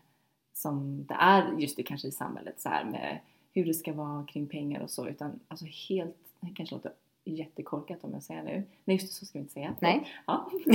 som 0.54 1.06
det 1.08 1.14
är 1.20 1.54
just 1.58 1.78
det 1.78 1.84
kanske 1.84 2.08
i 2.08 2.12
samhället 2.12 2.62
så 2.62 2.70
här 2.70 2.84
med 2.86 3.20
hur 3.54 3.66
det 3.66 3.74
ska 3.74 3.94
vara 3.94 4.24
kring 4.26 4.48
pengar 4.48 4.82
och 4.82 4.90
så. 4.90 5.08
Utan 5.08 5.40
alltså 5.48 5.66
helt, 5.90 6.18
det 6.40 6.52
kanske 6.56 6.76
låter 6.76 6.92
jättekorkat 7.30 8.04
om 8.04 8.14
jag 8.14 8.24
säger 8.24 8.44
nu. 8.44 8.64
Nej 8.86 8.96
just 8.98 9.08
det, 9.08 9.14
så 9.14 9.26
ska 9.26 9.40
vi 9.40 9.42
inte 9.42 9.54
säga. 9.54 9.74
Nej. 9.80 10.08
Ja. 10.28 10.50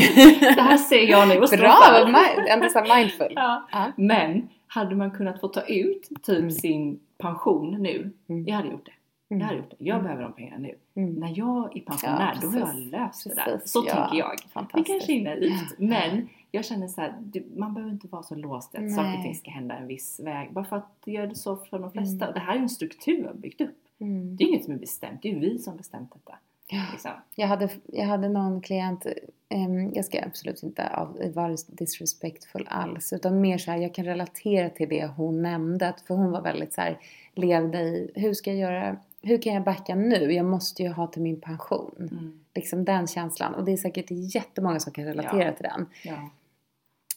det 0.40 0.61
här 0.62 0.76
säger 0.76 1.11
jag 1.11 1.28
nu 1.28 1.35
och 1.38 1.49
Bra! 1.59 1.78
Ändå 2.49 2.68
så 2.68 2.78
här 2.78 2.97
mindful. 2.99 3.32
Ja. 3.35 3.68
Ja. 3.73 3.92
Men 3.97 4.49
hade 4.66 4.94
man 4.97 5.11
kunnat 5.11 5.40
få 5.40 5.49
ta 5.49 5.61
ut 5.61 6.09
typ 6.23 6.38
Mm. 6.38 6.50
sin 6.50 7.00
pension 7.18 7.71
nu, 7.82 8.11
Mm. 8.28 8.47
jag 8.47 8.54
hade 8.56 8.68
gjort 8.68 8.87
det. 8.87 8.92
Jag 9.28 9.37
hade 9.40 9.52
Mm. 9.54 9.56
gjort 9.64 9.71
det. 9.78 9.85
Jag 9.85 9.94
Mm. 9.94 10.02
behöver 10.04 10.23
de 10.23 10.32
pengarna 10.32 10.59
nu. 10.59 10.75
Mm. 11.02 11.14
När 11.14 11.32
jag 11.38 11.76
är 11.76 11.80
pensionär, 11.80 12.32
Ja, 12.35 12.40
då 12.42 12.49
har 12.49 12.59
jag 12.59 12.76
löst 12.76 13.25
det 13.28 13.35
där. 13.35 13.61
Så 13.64 13.85
ja. 13.87 13.94
tänker 13.94 14.18
jag. 14.18 14.30
Det 14.42 14.49
Fantastiskt. 14.52 14.87
kanske 14.87 15.12
är 15.12 15.25
naivt, 15.25 15.78
men 15.78 16.28
jag 16.50 16.64
känner 16.64 16.88
så 16.88 17.00
här, 17.00 17.14
man 17.56 17.75
behöver 17.75 17.92
inte 17.92 18.06
vara 18.09 18.23
så 18.23 18.35
låst 18.35 18.75
att 18.75 18.80
Nej. 18.80 18.90
saker 18.90 19.16
och 19.16 19.23
ting 19.23 19.35
ska 19.35 19.50
hända 19.50 19.75
en 19.76 19.87
viss 19.87 20.21
väg. 20.21 20.52
Bara 20.52 20.64
för 20.64 20.76
att 20.76 20.88
det 21.04 21.11
gör 21.12 21.26
det 21.26 21.35
så 21.35 21.56
för 21.56 21.78
de 21.78 21.90
flesta. 21.92 22.25
Mm. 22.25 22.35
Det 22.35 22.40
här 22.40 22.54
är 22.54 22.59
en 22.59 22.68
struktur 22.68 23.16
vi 23.16 23.26
har 23.26 23.35
byggt 23.35 23.61
upp. 23.61 23.78
Mm. 24.02 24.37
Det 24.37 24.44
är 24.44 24.49
inget 24.49 24.64
som 24.64 24.75
är 24.75 24.78
bestämt, 24.78 25.23
det 25.23 25.28
är 25.28 25.32
ju 25.32 25.38
vi 25.38 25.59
som 25.59 25.76
bestämt 25.76 26.12
detta. 26.12 26.38
Liksom. 26.92 27.11
Jag 27.35 27.47
hade, 27.47 27.68
jag 27.87 28.06
hade 28.06 28.28
någon 28.28 28.61
klient, 28.61 29.06
em, 29.49 29.94
jag 29.94 30.04
ska 30.04 30.25
absolut 30.26 30.62
inte 30.62 30.90
vara 31.35 31.56
disrespectful 31.66 32.66
alls, 32.71 33.12
utan 33.12 33.40
mer 33.40 33.59
så 33.59 33.71
här, 33.71 33.78
jag 33.78 33.94
kan 33.94 34.04
relatera 34.04 34.71
till 34.71 34.88
det 34.88 35.06
hon 35.06 35.42
nämnde, 35.42 35.94
för 36.06 36.14
hon 36.14 36.30
var 36.30 36.42
väldigt 36.42 36.73
så 36.75 36.80
här, 36.80 36.99
levde 37.35 37.78
i, 37.80 38.11
hur 38.14 38.35
ska 38.35 38.50
jag 38.50 38.59
göra, 38.59 38.97
hur 39.23 39.42
kan 39.42 39.54
jag 39.54 39.64
backa 39.64 39.94
nu? 39.94 40.32
Jag 40.32 40.47
måste 40.47 40.82
ju 40.82 40.88
ha 40.88 41.06
till 41.06 41.23
min 41.23 41.40
pension. 41.40 41.94
Mm. 41.99 42.40
Liksom 42.54 42.85
den 42.85 43.06
känslan. 43.06 43.54
Och 43.54 43.64
det 43.64 43.73
är 43.73 43.76
säkert 43.76 44.06
jättemånga 44.11 44.80
som 44.80 44.92
kan 44.92 45.05
relatera 45.05 45.44
Ja. 45.44 45.53
till 45.53 45.62
den. 45.64 45.87
Ja. 46.05 46.31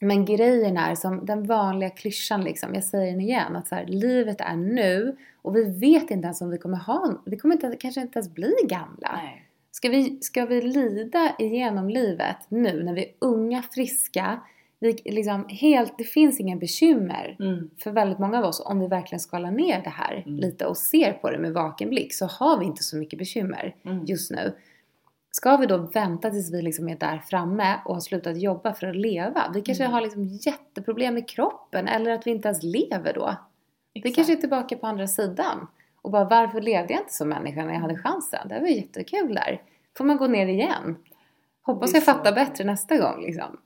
Men 0.01 0.25
grejen 0.25 0.77
är 0.77 0.95
som 0.95 1.25
den 1.25 1.43
vanliga 1.43 1.89
klyschan 1.89 2.43
liksom, 2.43 2.73
jag 2.73 2.83
säger 2.83 3.11
den 3.11 3.21
igen, 3.21 3.55
att 3.55 3.67
så 3.67 3.75
här, 3.75 3.85
livet 3.85 4.41
är 4.41 4.55
nu 4.55 5.15
och 5.41 5.55
vi 5.55 5.63
vet 5.63 6.11
inte 6.11 6.25
ens 6.25 6.41
om 6.41 6.49
vi 6.49 6.57
kommer 6.57 6.77
ha, 6.77 7.21
vi 7.25 7.37
kommer 7.37 7.55
inte, 7.55 7.75
kanske 7.79 8.01
inte 8.01 8.19
ens 8.19 8.33
bli 8.33 8.53
gamla. 8.63 9.19
Nej. 9.23 9.41
Ska 9.71 9.89
vi, 9.89 10.17
ska 10.21 10.45
vi 10.45 10.61
lida 10.61 11.35
igenom 11.39 11.89
livet 11.89 12.37
nu 12.49 12.83
när 12.83 12.93
vi 12.93 13.01
är 13.01 13.11
unga, 13.19 13.61
friska, 13.71 14.39
vi, 14.79 14.93
liksom 15.05 15.45
helt, 15.49 15.97
det 15.97 16.03
finns 16.03 16.39
inga 16.39 16.55
bekymmer 16.55 17.35
Mm. 17.39 17.69
för 17.77 17.91
väldigt 17.91 18.19
många 18.19 18.37
av 18.39 18.45
oss 18.45 18.63
om 18.65 18.79
vi 18.79 18.87
verkligen 18.87 19.19
skalar 19.19 19.51
ner 19.51 19.81
det 19.83 19.89
här 19.89 20.23
Mm. 20.27 20.39
lite 20.39 20.65
och 20.65 20.77
ser 20.77 21.13
på 21.13 21.31
det 21.31 21.37
med 21.37 21.53
vaken 21.53 21.89
blick 21.89 22.13
så 22.13 22.25
har 22.25 22.59
vi 22.59 22.65
inte 22.65 22.83
så 22.83 22.97
mycket 22.97 23.19
bekymmer 23.19 23.75
Mm. 23.85 24.05
just 24.05 24.31
nu. 24.31 24.53
Ska 25.37 25.57
vi 25.57 25.65
då 25.65 25.77
vänta 25.77 26.29
tills 26.29 26.53
vi 26.53 26.61
liksom 26.61 26.89
är 26.89 26.95
där 26.95 27.17
framme 27.17 27.79
och 27.85 27.93
har 27.93 28.01
slutat 28.01 28.37
jobba 28.41 28.73
för 28.73 28.87
att 28.87 28.95
leva? 28.95 29.51
Vi 29.53 29.61
kanske 29.61 29.83
Mm. 29.83 29.93
har 29.93 30.01
liksom 30.01 30.23
jätteproblem 30.25 31.13
med 31.13 31.29
kroppen 31.29 31.87
eller 31.87 32.11
att 32.11 32.27
vi 32.27 32.31
inte 32.31 32.47
ens 32.47 32.63
lever 32.63 33.13
då. 33.13 33.35
Vi 33.93 33.99
Exakt. 33.99 34.15
kanske 34.15 34.33
är 34.33 34.37
tillbaka 34.37 34.77
på 34.77 34.87
andra 34.87 35.07
sidan. 35.07 35.67
Och 36.01 36.11
bara 36.11 36.25
varför 36.25 36.61
levde 36.61 36.93
jag 36.93 37.01
inte 37.01 37.13
som 37.13 37.29
människa 37.29 37.65
när 37.65 37.73
jag 37.73 37.79
hade 37.81 37.97
chansen? 37.97 38.47
Det 38.47 38.59
var 38.59 38.67
ju 38.67 38.75
jättekul 38.75 39.35
där. 39.35 39.61
Får 39.97 40.05
man 40.05 40.17
gå 40.17 40.27
ner 40.27 40.47
igen. 40.47 40.95
Hoppas 41.61 41.93
jag 41.93 42.03
fattar 42.03 42.29
så- 42.29 42.35
bättre 42.35 42.63
nästa 42.63 42.97
gång 42.97 43.21
liksom. 43.21 43.57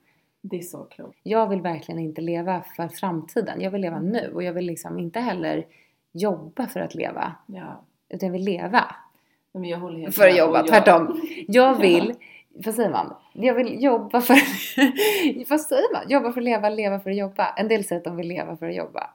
Det 0.42 0.58
är 0.58 0.62
så 0.62 0.84
klokt. 0.84 1.20
Jag 1.24 1.48
vill 1.48 1.62
verkligen 1.62 2.00
inte 2.00 2.22
leva 2.22 2.62
för 2.76 2.88
framtiden. 2.88 3.62
Jag 3.62 3.72
vill 3.72 3.82
leva 3.82 3.98
Mm. 3.98 4.10
nu 4.10 4.32
och 4.34 4.44
jag 4.44 4.54
vill 4.54 4.66
liksom 4.66 5.00
inte 5.00 5.20
heller 5.20 5.66
jobba 6.12 6.68
för 6.68 6.80
att 6.80 6.96
leva. 6.96 7.36
Ja. 7.46 7.82
Utan 8.10 8.28
jag 8.28 8.34
vill 8.34 8.44
leva 8.46 8.96
Men 9.54 9.64
jag 9.64 9.78
håller 9.78 10.00
helt 10.00 10.16
för 10.16 10.28
att 10.28 10.38
jobba. 10.38 10.58
Jag- 10.58 10.68
Tvärtom. 10.68 11.22
Jag 11.48 11.76
vill, 11.76 12.14
vad 12.66 12.76
säger 12.76 12.90
man? 12.90 13.14
Jag 13.34 13.54
vill 13.54 13.84
jobba 13.84 14.22
för, 14.22 14.34
vad 15.50 15.62
säger 15.62 15.94
man? 15.94 16.10
Jobba 16.10 16.32
för 16.32 16.40
att 16.42 16.46
leva, 16.46 16.70
leva 16.70 17.00
för 17.00 17.10
att 17.10 17.18
jobba. 17.18 17.54
En 17.58 17.68
del 17.68 17.84
säger 17.84 17.98
att 18.00 18.06
de 18.06 18.16
vill 18.18 18.28
leva 18.28 18.58
för 18.58 18.70
att 18.70 18.76
jobba. 18.76 19.10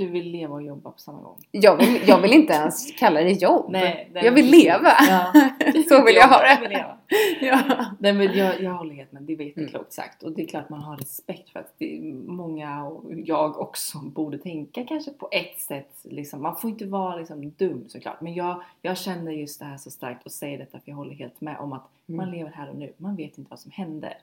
Du 0.00 0.06
vill 0.06 0.30
leva 0.30 0.54
och 0.54 0.62
jobba 0.62 0.90
på 0.90 0.98
samma 0.98 1.20
gång. 1.22 1.38
Jag 1.50 1.76
vill, 1.76 2.00
jag 2.08 2.20
vill 2.20 2.32
inte 2.32 2.52
ens 2.52 2.92
kalla 2.98 3.20
det 3.20 3.32
jobb. 3.32 3.66
Nej, 3.70 4.10
jag 4.14 4.32
vill 4.32 4.44
precis. 4.50 4.64
leva. 4.64 4.88
Ja. 5.08 5.32
Så 5.88 6.04
vill 6.04 6.14
jag 6.14 6.28
ha 6.28 6.46
Jag 6.46 6.60
vill 6.60 6.70
det. 6.70 6.76
leva. 6.76 6.96
Ja. 7.40 7.84
Nej 7.98 8.12
men 8.12 8.32
jag, 8.36 8.60
jag 8.62 8.72
håller 8.74 8.94
helt 8.94 9.12
med, 9.12 9.22
det 9.22 9.32
Mm. 9.34 9.46
jätteklokt 9.48 9.92
sagt. 9.92 10.22
Och 10.22 10.32
det 10.32 10.42
är 10.42 10.46
klart 10.46 10.68
man 10.68 10.80
har 10.82 10.96
respekt 10.96 11.50
för 11.50 11.58
att 11.60 11.74
det 11.78 11.96
är 11.98 12.12
många, 12.12 12.84
och 12.84 13.04
jag 13.24 13.58
också, 13.60 13.98
borde 13.98 14.38
tänka 14.38 14.84
kanske 14.84 15.10
på 15.10 15.28
ett 15.32 15.60
sätt. 15.60 15.92
Liksom. 16.02 16.42
Man 16.42 16.56
får 16.56 16.70
inte 16.70 16.86
vara 16.86 17.16
liksom, 17.16 17.50
dum 17.56 17.84
såklart. 17.88 18.20
Men 18.20 18.34
jag, 18.34 18.62
jag 18.82 18.98
känner 18.98 19.32
just 19.32 19.58
det 19.58 19.64
här 19.64 19.76
så 19.76 19.90
starkt 19.90 20.26
och 20.26 20.32
säger 20.32 20.58
detta 20.58 20.78
för 20.80 20.90
jag 20.90 20.96
håller 20.96 21.14
helt 21.14 21.40
med 21.40 21.56
om 21.58 21.72
att 21.72 21.88
man 22.06 22.20
Mm. 22.28 22.38
lever 22.38 22.50
här 22.50 22.68
och 22.70 22.76
nu. 22.76 22.92
Man 22.96 23.16
vet 23.16 23.38
inte 23.38 23.50
vad 23.50 23.58
som 23.60 23.70
händer. 23.70 24.14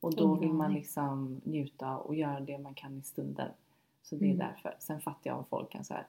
Och 0.00 0.14
då 0.14 0.34
vill 0.34 0.52
man 0.52 0.72
liksom 0.74 1.40
njuta 1.44 1.96
och 1.96 2.14
göra 2.14 2.40
det 2.40 2.58
man 2.58 2.74
kan 2.74 2.98
i 2.98 3.02
stunden. 3.02 3.48
Så 4.04 4.14
det 4.16 4.24
är 4.24 4.34
Mm. 4.34 4.38
därför. 4.38 4.76
Sen 4.78 5.00
fattar 5.00 5.30
jag 5.30 5.38
om 5.38 5.44
folk 5.50 5.70
kan 5.72 5.84
säga 5.84 6.04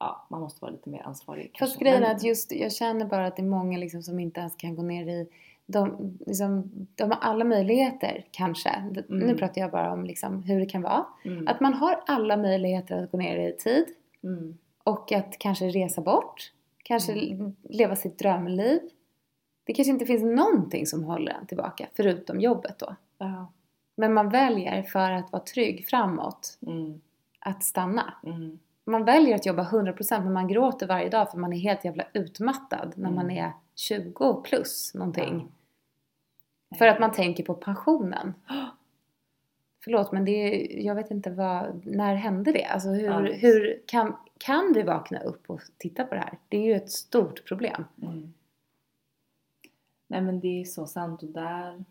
ja, 0.00 0.26
man 0.30 0.40
måste 0.40 0.62
vara 0.62 0.72
lite 0.72 0.90
mer 0.90 1.02
ansvarig. 1.02 1.44
Fast 1.44 1.58
kanske. 1.58 1.84
grejen 1.84 2.02
är 2.02 2.14
att 2.14 2.22
just, 2.24 2.52
jag 2.52 2.72
känner 2.72 3.06
bara 3.06 3.26
att 3.26 3.36
det 3.36 3.42
är 3.42 3.46
många 3.46 3.78
liksom 3.78 4.02
som 4.02 4.18
inte 4.20 4.40
ens 4.40 4.56
kan 4.56 4.76
gå 4.76 4.82
ner 4.82 5.06
i 5.08 5.28
de, 5.66 6.16
liksom, 6.26 6.70
de 6.94 7.10
har 7.10 7.18
alla 7.20 7.44
möjligheter 7.44 8.24
kanske. 8.30 8.68
Mm. 8.68 9.04
Nu 9.08 9.34
pratar 9.34 9.60
jag 9.60 9.70
bara 9.70 9.92
om 9.92 10.04
liksom, 10.04 10.42
hur 10.42 10.60
det 10.60 10.66
kan 10.66 10.82
vara. 10.82 11.06
Mm. 11.24 11.48
Att 11.48 11.60
man 11.60 11.74
har 11.74 12.00
alla 12.06 12.36
möjligheter 12.36 13.02
att 13.04 13.10
gå 13.10 13.18
ner 13.18 13.48
i 13.48 13.56
tid 13.56 13.84
Mm. 14.22 14.58
och 14.84 15.12
att 15.12 15.38
kanske 15.38 15.68
resa 15.68 16.00
bort. 16.00 16.52
Kanske 16.82 17.12
Mm. 17.12 17.56
leva 17.62 17.96
sitt 17.96 18.18
drömliv. 18.18 18.80
Det 19.64 19.72
kanske 19.74 19.90
inte 19.92 20.06
finns 20.06 20.22
någonting 20.22 20.86
som 20.86 21.04
håller 21.04 21.32
en 21.32 21.46
tillbaka 21.46 21.86
förutom 21.96 22.40
jobbet 22.40 22.78
då. 22.78 22.96
Ja. 23.18 23.52
Men 23.96 24.14
man 24.14 24.28
väljer 24.28 24.82
för 24.82 25.10
att 25.10 25.32
vara 25.32 25.42
trygg 25.42 25.86
framåt 25.88 26.58
Mm. 26.66 27.00
Att 27.38 27.64
stanna. 27.64 28.14
Mm. 28.24 28.58
Man 28.84 29.04
väljer 29.04 29.34
att 29.34 29.46
jobba 29.46 29.62
100% 29.64 30.24
men 30.24 30.32
man 30.32 30.48
gråter 30.48 30.86
varje 30.86 31.08
dag 31.08 31.30
för 31.30 31.38
man 31.38 31.52
är 31.52 31.58
helt 31.58 31.84
jävla 31.84 32.04
utmattad 32.12 32.92
när 32.96 33.10
man 33.10 33.24
Mm. 33.30 33.44
är 33.44 33.52
20 33.74 34.42
plus 34.44 34.94
någonting. 34.94 35.48
Ja. 36.68 36.76
För 36.76 36.86
att 36.86 37.00
man 37.00 37.12
tänker 37.12 37.44
på 37.44 37.54
pensionen. 37.54 38.34
Förlåt 39.84 40.12
men 40.12 40.24
det 40.24 40.30
är, 40.30 40.86
jag 40.86 40.94
vet 40.94 41.10
inte 41.10 41.30
vad, 41.30 41.86
när 41.86 42.14
hände 42.14 42.52
det? 42.52 42.64
Alltså 42.64 42.88
hur, 42.88 43.32
hur 43.32 43.82
kan, 43.86 44.16
kan 44.38 44.72
vi 44.74 44.82
vakna 44.82 45.20
upp 45.20 45.50
och 45.50 45.60
titta 45.78 46.04
på 46.04 46.14
det 46.14 46.20
här? 46.20 46.38
Det 46.48 46.56
är 46.56 46.62
ju 46.62 46.74
ett 46.74 46.90
stort 46.90 47.44
problem. 47.48 47.84
Mm. 48.02 48.34
Nej 50.06 50.20
men 50.20 50.40
det 50.40 50.60
är 50.60 50.64
så 50.64 50.86
sant 50.86 51.22
och 51.22 51.28
där 51.28 51.84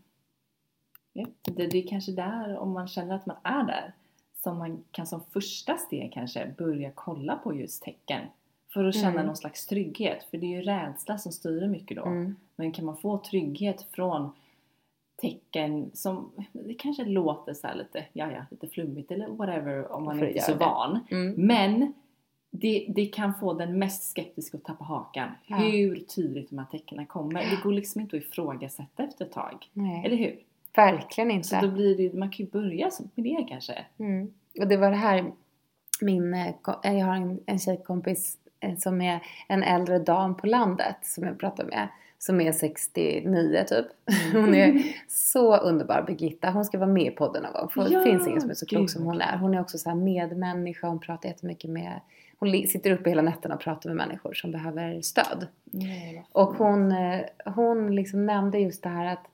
inte, 1.13 1.51
det, 1.51 1.67
det 1.67 1.77
är 1.77 1.87
kanske 1.87 2.11
där 2.11 2.57
om 2.57 2.71
man 2.71 2.87
känner 2.87 3.15
att 3.15 3.25
man 3.25 3.37
är 3.43 3.63
där 3.63 3.93
som 4.43 4.57
man 4.57 4.83
kan 4.91 5.07
som 5.07 5.21
första 5.33 5.77
steg 5.77 6.13
kanske 6.13 6.53
börja 6.57 6.91
kolla 6.95 7.35
på 7.35 7.55
just 7.55 7.83
tecken 7.83 8.21
för 8.73 8.85
att 8.85 8.95
känna 8.95 9.09
Mm. 9.11 9.25
någon 9.25 9.35
slags 9.35 9.67
trygghet 9.67 10.23
för 10.31 10.37
det 10.37 10.45
är 10.45 10.57
ju 10.57 10.61
rädsla 10.61 11.17
som 11.17 11.31
styr 11.31 11.67
mycket 11.67 11.97
då 11.97 12.05
Mm. 12.05 12.35
men 12.55 12.71
kan 12.71 12.85
man 12.85 12.97
få 12.97 13.17
trygghet 13.17 13.87
från 13.91 14.29
tecken 15.21 15.91
som 15.93 16.31
det 16.51 16.73
kanske 16.73 17.05
låter 17.05 17.53
så 17.53 17.67
lite, 17.75 18.05
ja 18.13 18.31
ja, 18.31 18.45
lite 18.51 18.67
flummigt 18.67 19.11
eller 19.11 19.27
whatever 19.27 19.91
om 19.91 20.03
man 20.03 20.15
inte 20.23 20.39
är 20.39 20.41
så 20.41 20.51
det. 20.51 20.57
van 20.57 20.99
Mm. 21.11 21.33
men 21.47 21.93
det, 22.51 22.85
det 22.89 23.05
kan 23.05 23.33
få 23.39 23.53
den 23.53 23.79
mest 23.79 24.03
skeptiska 24.11 24.57
att 24.57 24.63
tappa 24.63 24.83
hakan. 24.83 25.29
Ja. 25.47 25.55
Hur 25.55 25.95
tydligt 25.95 26.49
de 26.49 26.57
här 26.57 26.65
tecknen 26.71 27.05
kommer. 27.05 27.39
Det 27.39 27.59
går 27.63 27.71
liksom 27.71 28.01
inte 28.01 28.17
att 28.17 28.23
ifrågasätta 28.23 29.03
efter 29.03 29.25
ett 29.25 29.31
tag. 29.31 29.69
Nej. 29.73 30.05
Eller 30.05 30.15
hur? 30.17 30.39
Verkligen 30.77 31.31
inte. 31.31 31.47
Så 31.47 31.61
då 31.61 31.71
blir 31.71 31.97
det, 31.97 32.17
man 32.17 32.29
kan 32.29 32.45
ju 32.45 32.51
börja 32.51 32.91
med 33.15 33.25
det 33.25 33.45
kanske. 33.49 33.85
Mm. 33.99 34.31
Och 34.59 34.67
det 34.67 34.77
var 34.77 34.89
det 34.89 34.97
här, 34.97 35.31
min, 36.01 36.33
eh, 36.33 36.53
jag 36.81 37.05
har 37.05 37.15
en, 37.15 37.39
en 37.45 37.59
tjejkompis 37.59 38.37
eh, 38.59 38.77
som 38.77 39.01
är 39.01 39.19
en 39.47 39.63
äldre 39.63 39.99
dam 39.99 40.37
på 40.37 40.47
landet 40.47 40.97
som 41.01 41.23
jag 41.23 41.39
pratar 41.39 41.63
med. 41.63 41.87
Som 42.19 42.41
är 42.41 42.51
69 42.51 43.63
typ. 43.67 43.85
Hon 44.33 44.55
är 44.55 44.83
så 45.07 45.57
underbar, 45.57 46.03
Birgitta. 46.07 46.49
Hon 46.49 46.65
ska 46.65 46.77
vara 46.77 46.89
med 46.89 47.05
i 47.05 47.11
podden 47.11 47.43
någon 47.43 47.53
gång. 47.53 47.69
För 47.69 47.81
Ja, 47.91 47.99
det 47.99 48.03
finns 48.03 48.27
ingen 48.27 48.41
som 48.41 48.49
är 48.49 48.53
så 48.53 48.65
klok 48.65 48.89
som 48.89 49.03
hon 49.03 49.21
är. 49.21 49.37
Hon 49.37 49.53
är 49.53 49.61
också 49.61 49.77
så 49.77 49.89
här 49.89 49.95
medmänniska. 49.95 50.87
Hon 50.87 50.99
pratar 50.99 51.29
jättemycket 51.29 51.69
med... 51.69 51.99
Hon 52.39 52.67
sitter 52.67 52.91
uppe 52.91 53.09
hela 53.09 53.21
nätterna 53.21 53.55
och 53.55 53.61
pratar 53.61 53.89
med 53.89 54.07
människor 54.07 54.33
som 54.33 54.51
behöver 54.51 55.01
stöd. 55.01 55.47
Nej, 55.63 56.25
Och 56.31 56.55
hon, 56.55 56.91
eh, 56.91 57.21
hon 57.45 57.95
liksom 57.95 58.25
nämnde 58.25 58.59
just 58.59 58.83
det 58.83 58.89
här 58.89 59.05
att 59.05 59.27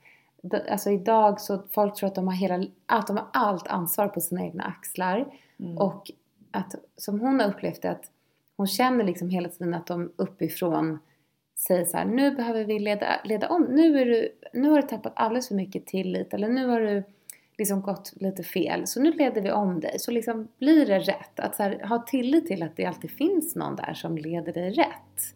Alltså 0.69 0.89
idag 0.89 1.41
så 1.41 1.63
folk 1.71 1.95
tror 1.95 2.07
att 2.07 2.15
de 2.15 2.27
har 2.27 2.35
hela, 2.35 2.65
att 2.85 3.07
de 3.07 3.17
har 3.17 3.27
allt 3.33 3.67
ansvar 3.67 4.07
på 4.07 4.21
sina 4.21 4.43
egna 4.43 4.63
axlar. 4.63 5.33
Mm. 5.59 5.77
Och 5.77 6.11
att, 6.51 6.75
som 6.97 7.19
hon 7.19 7.39
har 7.39 7.47
upplevt 7.47 7.81
det, 7.81 7.91
att 7.91 8.11
hon 8.57 8.67
känner 8.67 9.03
liksom 9.03 9.29
hela 9.29 9.49
tiden 9.49 9.73
att 9.73 9.87
de 9.87 10.11
uppifrån 10.15 10.99
säger 11.67 11.85
så 11.85 11.97
här, 11.97 12.05
nu 12.05 12.31
behöver 12.31 12.63
vi 12.63 12.79
leda, 12.79 13.07
leda 13.23 13.49
om, 13.49 13.63
nu, 13.63 14.01
är 14.01 14.05
du, 14.05 14.29
nu 14.53 14.69
har 14.69 14.81
du 14.81 14.87
tappat 14.87 15.13
alldeles 15.15 15.47
för 15.47 15.55
mycket 15.55 15.85
tillit 15.85 16.33
eller 16.33 16.49
nu 16.49 16.67
har 16.67 16.81
du 16.81 17.03
liksom 17.57 17.81
gått 17.81 18.13
lite 18.15 18.43
fel, 18.43 18.87
så 18.87 19.01
nu 19.01 19.11
leder 19.11 19.41
vi 19.41 19.51
om 19.51 19.79
dig. 19.79 19.99
Så 19.99 20.11
liksom 20.11 20.47
blir 20.59 20.85
det 20.85 20.99
rätt. 20.99 21.39
Att 21.39 21.55
här, 21.55 21.85
ha 21.87 21.99
tillit 21.99 22.47
till 22.47 22.63
att 22.63 22.75
det 22.75 22.85
alltid 22.85 23.11
finns 23.11 23.55
någon 23.55 23.75
där 23.75 23.93
som 23.93 24.17
leder 24.17 24.53
dig 24.53 24.71
rätt. 24.71 25.35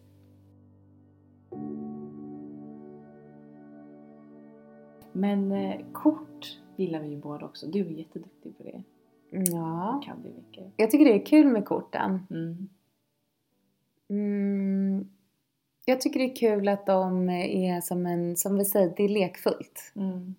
Men 5.18 5.52
eh, 5.52 5.80
kort 5.92 6.58
gillar 6.76 7.00
vi 7.00 7.08
ju 7.08 7.16
båda 7.16 7.46
också. 7.46 7.66
Du 7.66 7.80
är 7.80 7.90
jätteduktig 7.90 8.58
på 8.58 8.62
det. 8.62 8.82
Ja, 9.30 10.02
Kan 10.04 10.22
du 10.22 10.28
mycket. 10.28 10.72
jag 10.76 10.90
tycker 10.90 11.04
det 11.04 11.14
är 11.22 11.26
kul 11.26 11.46
med 11.46 11.64
korten. 11.64 12.26
Mm. 12.30 12.68
Mm, 14.10 15.08
jag 15.84 16.00
tycker 16.00 16.20
det 16.20 16.32
är 16.32 16.36
kul 16.36 16.68
att 16.68 16.86
de 16.86 17.28
är 17.30 17.80
som 17.80 18.06
en, 18.06 18.36
som 18.36 18.58
vi 18.58 18.64
säger, 18.64 18.94
det 18.96 19.02
är 19.04 19.08
lekfullt. 19.08 19.92
Mm. 19.96 20.34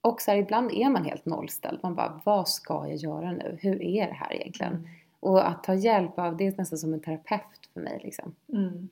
Och 0.00 0.20
så 0.20 0.30
här, 0.30 0.38
ibland 0.38 0.70
är 0.72 0.90
man 0.90 1.04
helt 1.04 1.26
nollställd. 1.26 1.78
Man 1.82 1.94
bara, 1.94 2.20
vad 2.24 2.48
ska 2.48 2.88
jag 2.88 2.96
göra 2.96 3.32
nu? 3.32 3.58
Hur 3.60 3.82
är 3.82 4.06
det 4.06 4.12
här 4.14 4.32
egentligen? 4.34 4.72
Mm. 4.72 4.88
Och 5.20 5.48
att 5.48 5.64
ta 5.64 5.74
hjälp 5.74 6.18
av, 6.18 6.36
det 6.36 6.46
är 6.46 6.54
nästan 6.58 6.78
som 6.78 6.94
en 6.94 7.00
terapeut 7.00 7.70
för 7.72 7.80
mig 7.80 8.00
liksom. 8.04 8.34
Mm. 8.52 8.88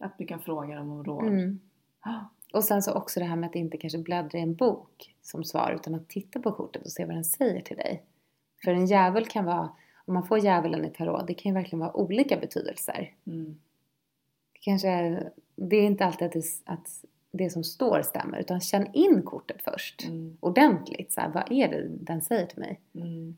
Att 0.00 0.18
du 0.18 0.26
kan 0.26 0.40
fråga 0.40 0.76
dem 0.76 0.92
om 0.92 1.04
råd. 1.04 1.26
Mm. 1.26 1.60
Och 2.56 2.64
sen 2.64 2.82
så 2.82 2.92
också 2.92 3.20
det 3.20 3.26
här 3.26 3.36
med 3.36 3.48
att 3.48 3.54
inte 3.54 3.76
kanske 3.76 3.98
bläddra 3.98 4.38
i 4.38 4.42
en 4.42 4.54
bok 4.54 5.14
som 5.22 5.44
svar 5.44 5.72
utan 5.80 5.94
att 5.94 6.08
titta 6.08 6.40
på 6.40 6.52
kortet 6.52 6.84
och 6.84 6.92
se 6.92 7.04
vad 7.04 7.14
den 7.14 7.24
säger 7.24 7.60
till 7.60 7.76
dig. 7.76 8.02
För 8.64 8.70
en 8.70 8.86
djävul 8.86 9.26
kan 9.26 9.44
vara, 9.44 9.70
om 10.04 10.14
man 10.14 10.26
får 10.26 10.38
djävulen 10.38 10.84
i 10.84 10.90
tarot, 10.90 11.26
det 11.26 11.34
kan 11.34 11.50
ju 11.50 11.54
verkligen 11.54 11.80
vara 11.80 11.96
olika 11.96 12.36
betydelser. 12.36 13.14
Mm. 13.26 13.58
Det 14.52 14.58
kanske 14.60 14.88
är, 14.88 15.32
det 15.56 15.76
är 15.76 15.82
inte 15.82 16.04
alltid 16.04 16.26
att 16.26 16.32
det, 16.32 16.44
att 16.64 17.04
det 17.30 17.50
som 17.50 17.64
står 17.64 18.02
stämmer 18.02 18.38
utan 18.38 18.60
känn 18.60 18.86
in 18.92 19.22
kortet 19.22 19.62
först. 19.62 20.04
Mm. 20.04 20.36
Ordentligt, 20.40 21.12
så 21.12 21.20
här, 21.20 21.28
vad 21.28 21.52
är 21.52 21.68
det 21.68 21.88
den 21.88 22.22
säger 22.22 22.46
till 22.46 22.58
mig? 22.58 22.80
Mm. 22.94 23.36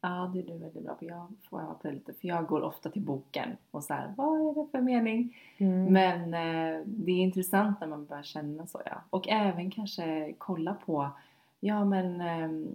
Ja, 0.00 0.30
det 0.34 0.38
är 0.38 0.42
du 0.42 0.58
väldigt 0.58 0.84
bra 0.84 0.94
på. 0.94 1.04
Jag 1.04 1.26
får 1.50 1.60
öva 1.60 1.74
på 1.74 1.88
det 1.88 1.94
lite. 1.94 2.12
För 2.12 2.28
jag 2.28 2.46
går 2.46 2.62
ofta 2.62 2.90
till 2.90 3.02
boken 3.02 3.48
och 3.70 3.84
så 3.84 3.94
här, 3.94 4.14
vad 4.16 4.40
är 4.40 4.54
det 4.54 4.70
för 4.70 4.80
mening? 4.80 5.36
Mm. 5.58 5.92
Men 5.92 6.22
eh, 6.34 6.82
det 6.86 7.12
är 7.12 7.16
intressant 7.22 7.80
när 7.80 7.86
man 7.86 8.04
börjar 8.06 8.22
känna 8.22 8.66
så 8.66 8.82
ja. 8.84 9.02
Och 9.10 9.28
även 9.28 9.70
kanske 9.70 10.34
kolla 10.38 10.74
på, 10.74 11.10
ja 11.60 11.84
men 11.84 12.20
eh, 12.20 12.68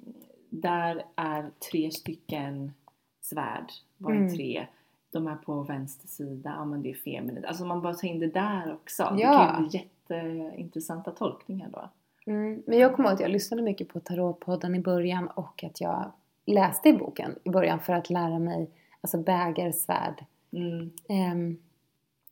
där 0.49 1.03
är 1.15 1.49
tre 1.71 1.91
stycken 1.91 2.73
svärd. 3.21 3.71
Vad 3.97 4.13
är 4.13 4.17
Mm. 4.17 4.34
tre? 4.36 4.67
De 5.12 5.27
är 5.27 5.36
på 5.36 5.62
vänster 5.63 6.07
sida, 6.07 6.53
ja 6.57 6.65
men 6.65 6.81
det 6.81 6.89
är 6.89 6.93
feminint. 6.93 7.45
Alltså 7.45 7.65
man 7.65 7.81
bara 7.81 7.93
tar 7.93 8.07
in 8.07 8.19
det 8.19 8.27
där 8.27 8.73
också. 8.73 9.13
Det 9.15 9.21
Ja. 9.21 9.45
kan 9.53 9.63
ju 9.63 9.69
bli 9.69 9.79
jätteintressanta 9.79 11.12
tolkningar 11.12 11.69
då. 11.73 11.89
Mm. 12.31 12.63
Men 12.67 12.79
jag 12.79 12.95
kommer 12.95 13.10
ihåg 13.10 13.13
att 13.15 13.21
jag 13.21 13.31
lyssnade 13.31 13.63
mycket 13.63 13.88
på 13.89 13.99
Tarotpodden 13.99 14.75
i 14.75 14.79
början 14.79 15.27
och 15.27 15.63
att 15.63 15.81
jag 15.81 16.12
läste 16.45 16.89
i 16.89 16.93
boken 16.93 17.36
i 17.43 17.49
början 17.49 17.80
för 17.80 17.93
att 17.93 18.10
lära 18.10 18.39
mig 18.39 18.69
alltså 19.01 19.17
bägare, 19.17 19.73
svärd, 19.73 20.25
Mm. 20.54 20.91
ehm, 21.10 21.58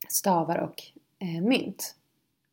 stavar 0.08 0.58
och 0.58 0.84
eh, 1.20 1.42
mynt, 1.42 1.96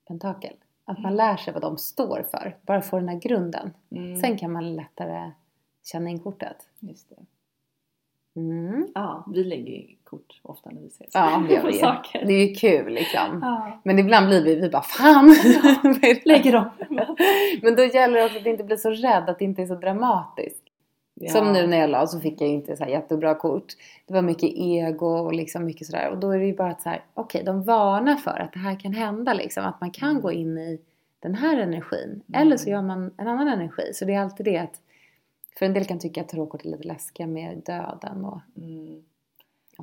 pentakel. 0.09 0.55
Att 0.85 0.99
man 0.99 1.17
lär 1.17 1.37
sig 1.37 1.53
vad 1.53 1.63
de 1.63 1.79
står 1.79 2.27
för, 2.31 2.57
bara 2.63 2.83
få 2.83 2.99
den 2.99 3.09
här 3.09 3.19
grunden. 3.19 3.73
Mm. 3.91 4.17
Sen 4.21 4.39
kan 4.39 4.53
man 4.53 4.77
lättare 4.77 5.31
känna 5.85 6.11
in 6.11 6.19
kortet. 6.21 6.57
Just 6.81 7.09
det. 7.09 7.17
Mm. 8.41 8.87
Ja, 8.95 9.25
vi 9.35 9.45
lägger 9.45 9.87
kort 10.05 10.41
ofta 10.43 10.71
när 10.71 10.81
vi 10.81 10.87
ses. 10.87 11.11
Ja, 11.15 11.45
det 11.49 11.55
gör 11.55 11.67
vi 11.67 11.73
saker. 11.73 12.27
Det 12.27 12.33
är 12.33 12.49
ju 12.49 12.55
kul 12.55 12.93
liksom. 12.95 13.39
Ja. 13.43 13.81
Men 13.85 13.99
ibland 13.99 14.27
blir 14.27 14.45
vi, 14.45 14.55
vi 14.55 14.69
bara 14.69 14.83
fan! 14.83 15.27
Lägger 16.25 16.53
dem. 16.53 16.71
Men 17.63 17.77
då 17.77 17.85
gäller 17.85 18.19
det 18.19 18.25
också 18.25 18.39
att 18.39 18.47
inte 18.47 18.65
bli 18.65 18.77
så 18.77 18.91
rädd, 18.91 19.29
att 19.31 19.39
det 19.39 19.45
inte 19.45 19.63
är 19.63 19.67
så 19.67 19.75
dramatiskt. 19.75 20.63
Som 21.29 21.53
nu 21.53 21.67
när 21.67 21.79
jag 21.79 21.91
la 21.91 22.07
så 22.07 22.21
fick 22.21 22.41
jag 22.41 22.49
inte 22.49 22.77
så 22.77 22.85
här 22.85 22.91
jättebra 22.91 23.35
kort. 23.35 23.73
Det 24.07 24.15
var 24.15 24.23
mycket 24.23 24.51
ego 24.55 25.07
och 25.07 25.33
liksom 25.33 25.65
mycket 25.65 25.87
sådär. 25.87 26.11
Och 26.11 26.19
då 26.19 26.31
är 26.31 26.39
det 26.39 26.47
ju 26.47 26.57
bara 26.57 26.71
att 26.71 26.83
så 26.83 26.89
här, 26.89 27.05
okej, 27.15 27.43
de 27.45 27.63
varnar 27.63 28.17
för 28.17 28.41
att 28.41 28.53
det 28.53 28.59
här 28.59 28.81
kan 28.81 28.93
hända 28.93 29.35
liksom. 29.35 29.65
Att 29.65 29.81
man 29.81 29.91
kan 29.91 30.21
gå 30.21 30.33
in 30.33 30.59
i 30.59 30.81
den 31.21 31.35
här 31.35 31.59
energin. 31.59 32.23
Eller 32.35 32.57
så 32.57 32.71
gör 32.71 32.83
man 32.83 33.15
en 33.17 33.29
annan 33.29 33.49
energi. 33.49 33.93
Så 33.95 34.05
det 34.05 34.15
är 34.15 34.21
alltid 34.21 34.47
det 34.47 34.59
att, 34.59 34.81
för 35.59 35.67
en 35.67 35.73
del 35.73 35.85
kan 35.85 35.99
tycka 35.99 36.21
att 36.21 36.29
tarotkort 36.29 36.65
är 36.65 36.69
lite 36.69 36.89
läskiga 36.89 37.27
med 37.27 37.63
döden 37.67 38.25
och 38.25 38.41
Mm. 38.57 39.05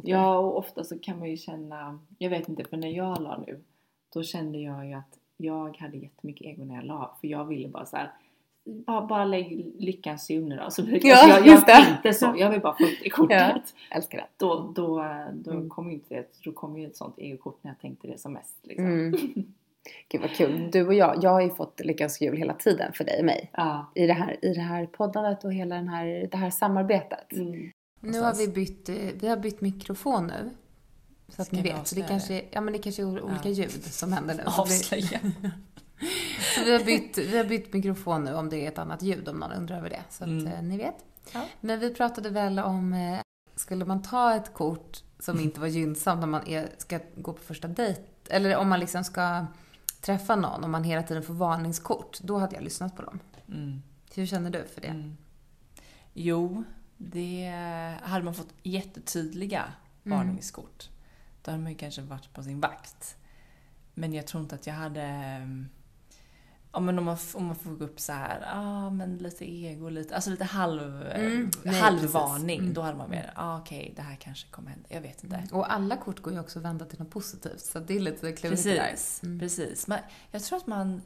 Ja, 0.03 0.37
och 0.37 0.57
ofta 0.57 0.83
så 0.83 0.99
kan 0.99 1.19
man 1.19 1.29
ju 1.29 1.37
känna, 1.37 1.99
jag 2.17 2.29
vet 2.29 2.49
inte, 2.49 2.63
för 2.63 2.77
när 2.77 2.87
jag 2.89 3.21
la 3.21 3.43
nu, 3.47 3.63
då 4.13 4.23
kände 4.23 4.57
jag 4.57 4.87
ju 4.87 4.93
att 4.93 5.19
jag 5.37 5.77
hade 5.77 5.97
jättemycket 5.97 6.47
ego 6.47 6.65
när 6.65 6.75
jag 6.75 6.85
la, 6.85 7.17
för 7.21 7.27
jag 7.27 7.45
ville 7.45 7.67
bara 7.67 7.85
så 7.85 7.97
här. 7.97 8.11
Bara, 8.65 9.05
bara 9.05 9.25
lägg 9.25 9.73
lyckans 9.79 10.25
zoner 10.27 10.57
då. 10.63 10.71
Så, 10.71 10.81
Ja, 10.81 10.93
alltså, 10.95 11.07
jag, 11.07 11.47
just 11.47 11.67
jag 11.67 11.77
det. 11.81 11.85
tänkte 11.85 12.13
så, 12.13 12.33
jag 12.37 12.49
vill 12.49 12.61
bara 12.61 12.75
få 12.77 12.83
upp 12.83 12.89
det 13.03 13.09
kortet. 13.09 13.73
Ja. 13.89 13.95
älskar 13.97 14.17
det. 14.17 14.25
Då, 14.37 14.71
då, 14.75 15.05
då, 15.33 15.51
Mm. 15.51 15.69
kom 15.69 15.87
ju 15.87 15.93
inte 15.93 16.15
det, 16.15 16.27
då 16.43 16.51
kom 16.51 16.77
ju 16.77 16.87
ett 16.87 16.95
sånt 16.97 17.13
egokort 17.19 17.57
när 17.61 17.71
jag 17.71 17.79
tänkte 17.79 18.07
det 18.07 18.17
som 18.19 18.33
mest. 18.33 18.57
Liksom. 18.63 18.85
Mm. 18.85 19.11
Gud 20.09 20.21
vad 20.21 20.31
kul. 20.31 20.69
Du 20.71 20.87
och 20.87 20.93
jag, 20.93 21.23
jag 21.23 21.29
har 21.29 21.41
ju 21.41 21.49
fått 21.49 21.79
Lyckans 21.83 22.21
jul 22.21 22.37
hela 22.37 22.53
tiden 22.53 22.93
för 22.93 23.03
dig 23.03 23.19
och 23.19 23.25
mig. 23.25 23.49
Ja. 23.53 23.91
I 23.95 24.07
det 24.07 24.13
här, 24.13 24.45
i 24.45 24.53
det 24.53 24.61
här 24.61 24.85
poddandet 24.85 25.43
och 25.43 25.53
hela 25.53 25.75
den 25.75 25.87
här, 25.87 26.27
det 26.31 26.37
här 26.37 26.49
samarbetet. 26.49 27.31
Mm. 27.33 27.71
Nu 27.99 28.19
har 28.21 28.33
vi 28.35 28.47
bytt, 28.47 28.89
eh, 28.89 28.95
vi 29.19 29.27
har 29.27 29.37
bytt 29.37 29.61
mikrofon 29.61 30.27
nu. 30.27 30.49
Så 31.29 31.41
att 31.41 31.47
Ska 31.47 31.55
ni 31.55 31.61
vet. 31.61 31.87
Så 31.87 31.95
det 31.95 32.01
kanske, 32.07 32.41
ja, 32.51 32.61
men 32.61 32.73
det 32.73 32.79
kanske 32.79 33.01
är 33.01 33.05
olika 33.23 33.49
Ja. 33.49 33.49
ljud 33.49 33.83
som 33.83 34.13
händer 34.13 34.35
nu. 34.35 34.43
Avslöja. 34.45 35.19
så 36.55 36.63
vi, 36.63 36.71
har 36.77 36.83
bytt, 36.85 37.17
vi 37.17 37.37
har 37.37 37.45
bytt 37.45 37.73
mikrofon 37.73 38.23
nu 38.23 38.33
om 38.33 38.49
det 38.49 38.65
är 38.65 38.67
ett 38.67 38.77
annat 38.77 39.01
ljud 39.01 39.27
om 39.29 39.37
någon 39.37 39.51
undrar 39.51 39.77
över 39.77 39.89
det. 39.89 40.01
Så 40.09 40.23
att 40.23 40.27
Mm. 40.29 40.47
eh, 40.47 40.61
ni 40.61 40.77
vet. 40.77 40.95
Ja. 41.33 41.45
Men 41.61 41.79
vi 41.79 41.93
pratade 41.93 42.29
väl 42.29 42.59
om, 42.59 42.93
eh, 42.93 43.19
skulle 43.55 43.85
man 43.85 44.01
ta 44.01 44.35
ett 44.35 44.53
kort 44.53 45.03
som 45.19 45.39
inte 45.39 45.59
var 45.59 45.67
gynnsamt 45.67 46.19
när 46.19 46.27
man 46.27 46.47
är, 46.47 46.69
ska 46.77 46.99
gå 47.15 47.33
på 47.33 47.41
första 47.43 47.67
dejt, 47.67 48.01
eller 48.29 48.55
om 48.57 48.69
man 48.69 48.79
liksom 48.79 49.03
ska 49.03 49.45
träffa 50.01 50.35
någon, 50.35 50.63
om 50.63 50.71
man 50.71 50.83
hela 50.83 51.03
tiden 51.03 51.23
får 51.23 51.33
varningskort, 51.33 52.19
då 52.21 52.37
hade 52.37 52.55
jag 52.55 52.63
lyssnat 52.63 52.95
på 52.95 53.01
dem. 53.01 53.19
Mm. 53.47 53.81
Hur 54.15 54.25
känner 54.25 54.49
du 54.49 54.65
för 54.73 54.81
det? 54.81 54.87
Mm. 54.87 55.17
Jo, 56.13 56.63
det 56.97 57.51
hade 58.03 58.25
man 58.25 58.33
fått 58.33 58.53
jättetydliga 58.63 59.63
Mm. 60.05 60.17
varningskort. 60.17 60.89
Då 61.41 61.51
hade 61.51 61.63
man 61.63 61.71
ju 61.71 61.77
kanske 61.77 62.01
varit 62.01 62.33
på 62.33 62.43
sin 62.43 62.59
vakt. 62.59 63.15
Men 63.93 64.13
jag 64.13 64.27
tror 64.27 64.43
inte 64.43 64.55
att 64.55 64.67
jag 64.67 64.73
hade... 64.73 65.03
Ja, 66.75 66.79
men 66.79 66.99
om, 66.99 67.05
man, 67.05 67.17
om 67.33 67.45
man 67.45 67.55
får 67.55 67.71
gå 67.71 67.85
upp 67.85 67.99
så 67.99 68.13
här, 68.13 68.43
ah, 68.53 68.89
men 68.89 69.17
lite 69.17 69.51
ego, 69.51 69.89
lite, 69.89 70.15
alltså 70.15 70.29
lite 70.29 70.43
halv, 70.43 71.01
Mm, 71.01 71.51
nej, 71.63 71.75
halvvarning. 71.81 72.59
Mm. 72.59 72.73
Då 72.73 72.81
hade 72.81 72.97
man 72.97 73.09
mer, 73.09 73.31
ah, 73.35 73.57
okej, 73.59 73.93
det 73.95 74.01
här 74.01 74.15
kanske 74.15 74.47
kommer 74.47 74.69
hända. 74.69 74.85
Jag 74.89 75.01
vet 75.01 75.23
inte. 75.23 75.43
Och 75.51 75.73
alla 75.73 75.97
kort 75.97 76.19
går 76.21 76.33
ju 76.33 76.39
också 76.39 76.59
att 76.59 76.65
vända 76.65 76.85
till 76.85 76.99
något 76.99 77.09
positivt, 77.09 77.59
så 77.59 77.79
det 77.79 77.95
är 77.95 77.99
lite 77.99 78.31
klurigt. 78.31 78.63
Precis, 78.63 79.23
Mm. 79.23 79.39
precis. 79.39 79.87
Men 79.87 79.99
jag 80.31 80.43
tror 80.43 80.57
att 80.57 80.67
man, 80.67 81.01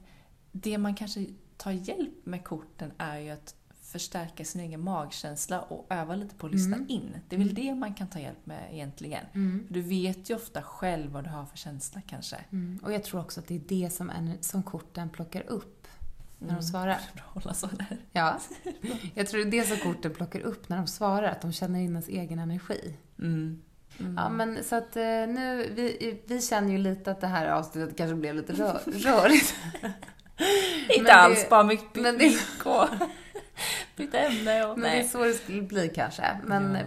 det 0.52 0.78
man 0.78 0.96
kanske 0.96 1.26
tar 1.58 1.72
hjälp 1.72 2.26
med 2.26 2.44
korten 2.44 2.92
är 2.98 3.18
ju 3.20 3.30
att 3.30 3.56
förstärka 3.92 4.46
sin 4.46 4.62
egen 4.62 4.84
magkänsla 4.84 5.62
och 5.62 5.86
öva 5.90 6.16
lite 6.16 6.36
på 6.36 6.46
att 6.48 6.52
lyssna 6.54 6.76
Mm. 6.76 6.90
in. 6.90 7.16
Det 7.30 7.36
är 7.36 7.40
väl 7.40 7.54
det 7.54 7.76
man 7.76 7.94
kan 7.94 8.08
ta 8.08 8.20
hjälp 8.20 8.46
med 8.46 8.74
egentligen. 8.74 9.26
Mm. 9.34 9.68
Du 9.70 9.82
vet 9.82 10.30
ju 10.30 10.36
ofta 10.36 10.62
själv 10.62 11.12
vad 11.12 11.24
du 11.24 11.30
har 11.30 11.46
för 11.46 11.58
känsla 11.58 12.02
kanske. 12.08 12.36
Mm. 12.52 12.80
Och 12.84 12.94
jag 12.94 13.04
tror 13.04 13.22
också 13.22 13.40
att 13.40 13.48
det 13.48 13.56
är 13.56 13.62
det 13.68 13.90
som, 13.94 14.10
en, 14.10 14.38
som 14.42 14.64
korten 14.64 15.10
plockar 15.10 15.44
upp 15.48 15.88
när 16.40 16.48
de 16.48 16.52
Mm. 16.54 16.64
svarar. 16.64 17.00
Bra 17.14 17.24
att 17.36 17.44
hålla 17.44 17.54
så 17.54 17.68
där. 17.68 17.98
Ja. 18.12 18.40
Jag 19.14 19.28
tror 19.28 19.46
det 19.46 19.58
är 19.58 19.62
det 19.62 19.68
som 19.68 19.94
korten 19.94 20.14
plockar 20.14 20.40
upp 20.40 20.70
när 20.70 20.78
de 20.78 20.88
svarar, 20.88 21.28
att 21.28 21.42
de 21.42 21.54
känner 21.54 21.80
in 21.80 21.90
ens 21.90 22.08
egen 22.08 22.40
energi. 22.40 22.96
Mm. 23.20 23.62
Ja, 24.18 24.30
men 24.30 24.64
så 24.64 24.76
att 24.76 24.96
eh, 24.96 25.04
nu, 25.04 25.72
vi, 25.76 26.20
vi 26.28 26.42
känner 26.42 26.72
ju 26.72 26.78
lite 26.78 27.12
att 27.12 27.22
det 27.22 27.28
här 27.28 27.48
avsnittet 27.48 27.98
kanske 27.98 28.16
blev 28.16 28.36
lite 28.36 28.54
rör, 28.54 28.82
rörigt. 28.86 29.56
Inte 30.98 31.14
alls, 31.14 31.50
bara 31.50 31.64
mycket 31.64 32.02
men 32.02 32.18
det- 32.18 32.38
byta 33.98 34.20
ämne 34.20 34.66
och 34.66 34.80
Men 34.80 34.92
det 34.92 35.00
är 35.00 35.04
så 35.04 35.24
det 35.24 35.34
skulle 35.34 35.62
bli 35.62 35.90
kanske. 35.96 36.38
Men, 36.44 36.76
Ja. 36.76 36.82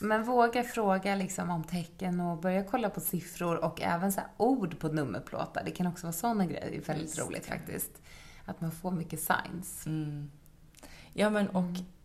men 0.00 0.24
våga 0.24 0.62
fråga 0.64 1.14
liksom 1.14 1.50
om 1.50 1.64
tecken 1.64 2.20
och 2.20 2.38
börja 2.40 2.64
kolla 2.64 2.90
på 2.90 3.00
siffror 3.00 3.64
och 3.64 3.82
även 3.82 4.12
så 4.12 4.20
ord 4.36 4.78
på 4.78 4.88
nummerplåtar. 4.88 5.62
Det 5.64 5.70
kan 5.70 5.86
också 5.86 6.06
vara 6.06 6.12
sådana 6.12 6.46
grejer. 6.46 6.70
Det 6.70 6.76
är 6.76 6.80
väldigt 6.80 7.06
Just 7.16 7.18
roligt 7.28 7.46
faktiskt. 7.46 8.02
Att 8.44 8.60
man 8.60 8.70
får 8.72 8.90
mycket 8.90 9.20
signs. 9.20 9.86
Mm. 9.86 10.30
Ja 11.12 11.30
men 11.30 11.48
och 11.48 11.64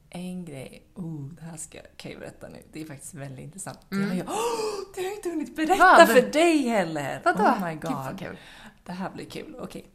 en 0.09 0.45
grej, 0.45 0.87
oh, 0.95 1.27
det 1.33 1.41
här 1.41 1.57
ska 1.57 1.79
kan 1.97 2.11
jag 2.11 2.19
berätta 2.19 2.47
nu. 2.47 2.57
Det 2.71 2.81
är 2.81 2.85
faktiskt 2.85 3.13
väldigt 3.13 3.43
intressant. 3.43 3.79
Det, 3.89 3.95
har 3.95 4.15
jag, 4.15 4.27
oh, 4.27 4.93
det 4.95 5.01
har 5.01 5.07
jag 5.07 5.15
inte 5.15 5.29
hunnit 5.29 5.55
berätta 5.55 5.77
Vad? 5.97 6.07
för 6.09 6.21
dig 6.31 6.57
heller! 6.67 7.21
Vadå? 7.25 7.43
Oh 7.43 7.65
my 7.65 7.71
Gud 7.73 7.81
god. 7.81 7.91
vad 7.91 8.19
kul. 8.19 8.37
Det 8.85 8.91
här 8.91 9.09
blir 9.09 9.25
kul, 9.25 9.55
okej. 9.59 9.85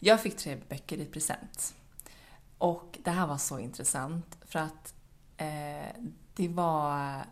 Jag 0.00 0.20
fick 0.22 0.36
tre 0.36 0.56
böcker 0.68 0.96
i 0.96 1.04
present. 1.04 1.74
Och 2.58 2.98
det 3.04 3.10
här 3.10 3.26
var 3.26 3.38
så 3.38 3.58
intressant 3.58 4.38
för 4.44 4.58
att 4.58 4.94
eh, 5.36 6.02
det 6.34 6.48
var 6.48 7.24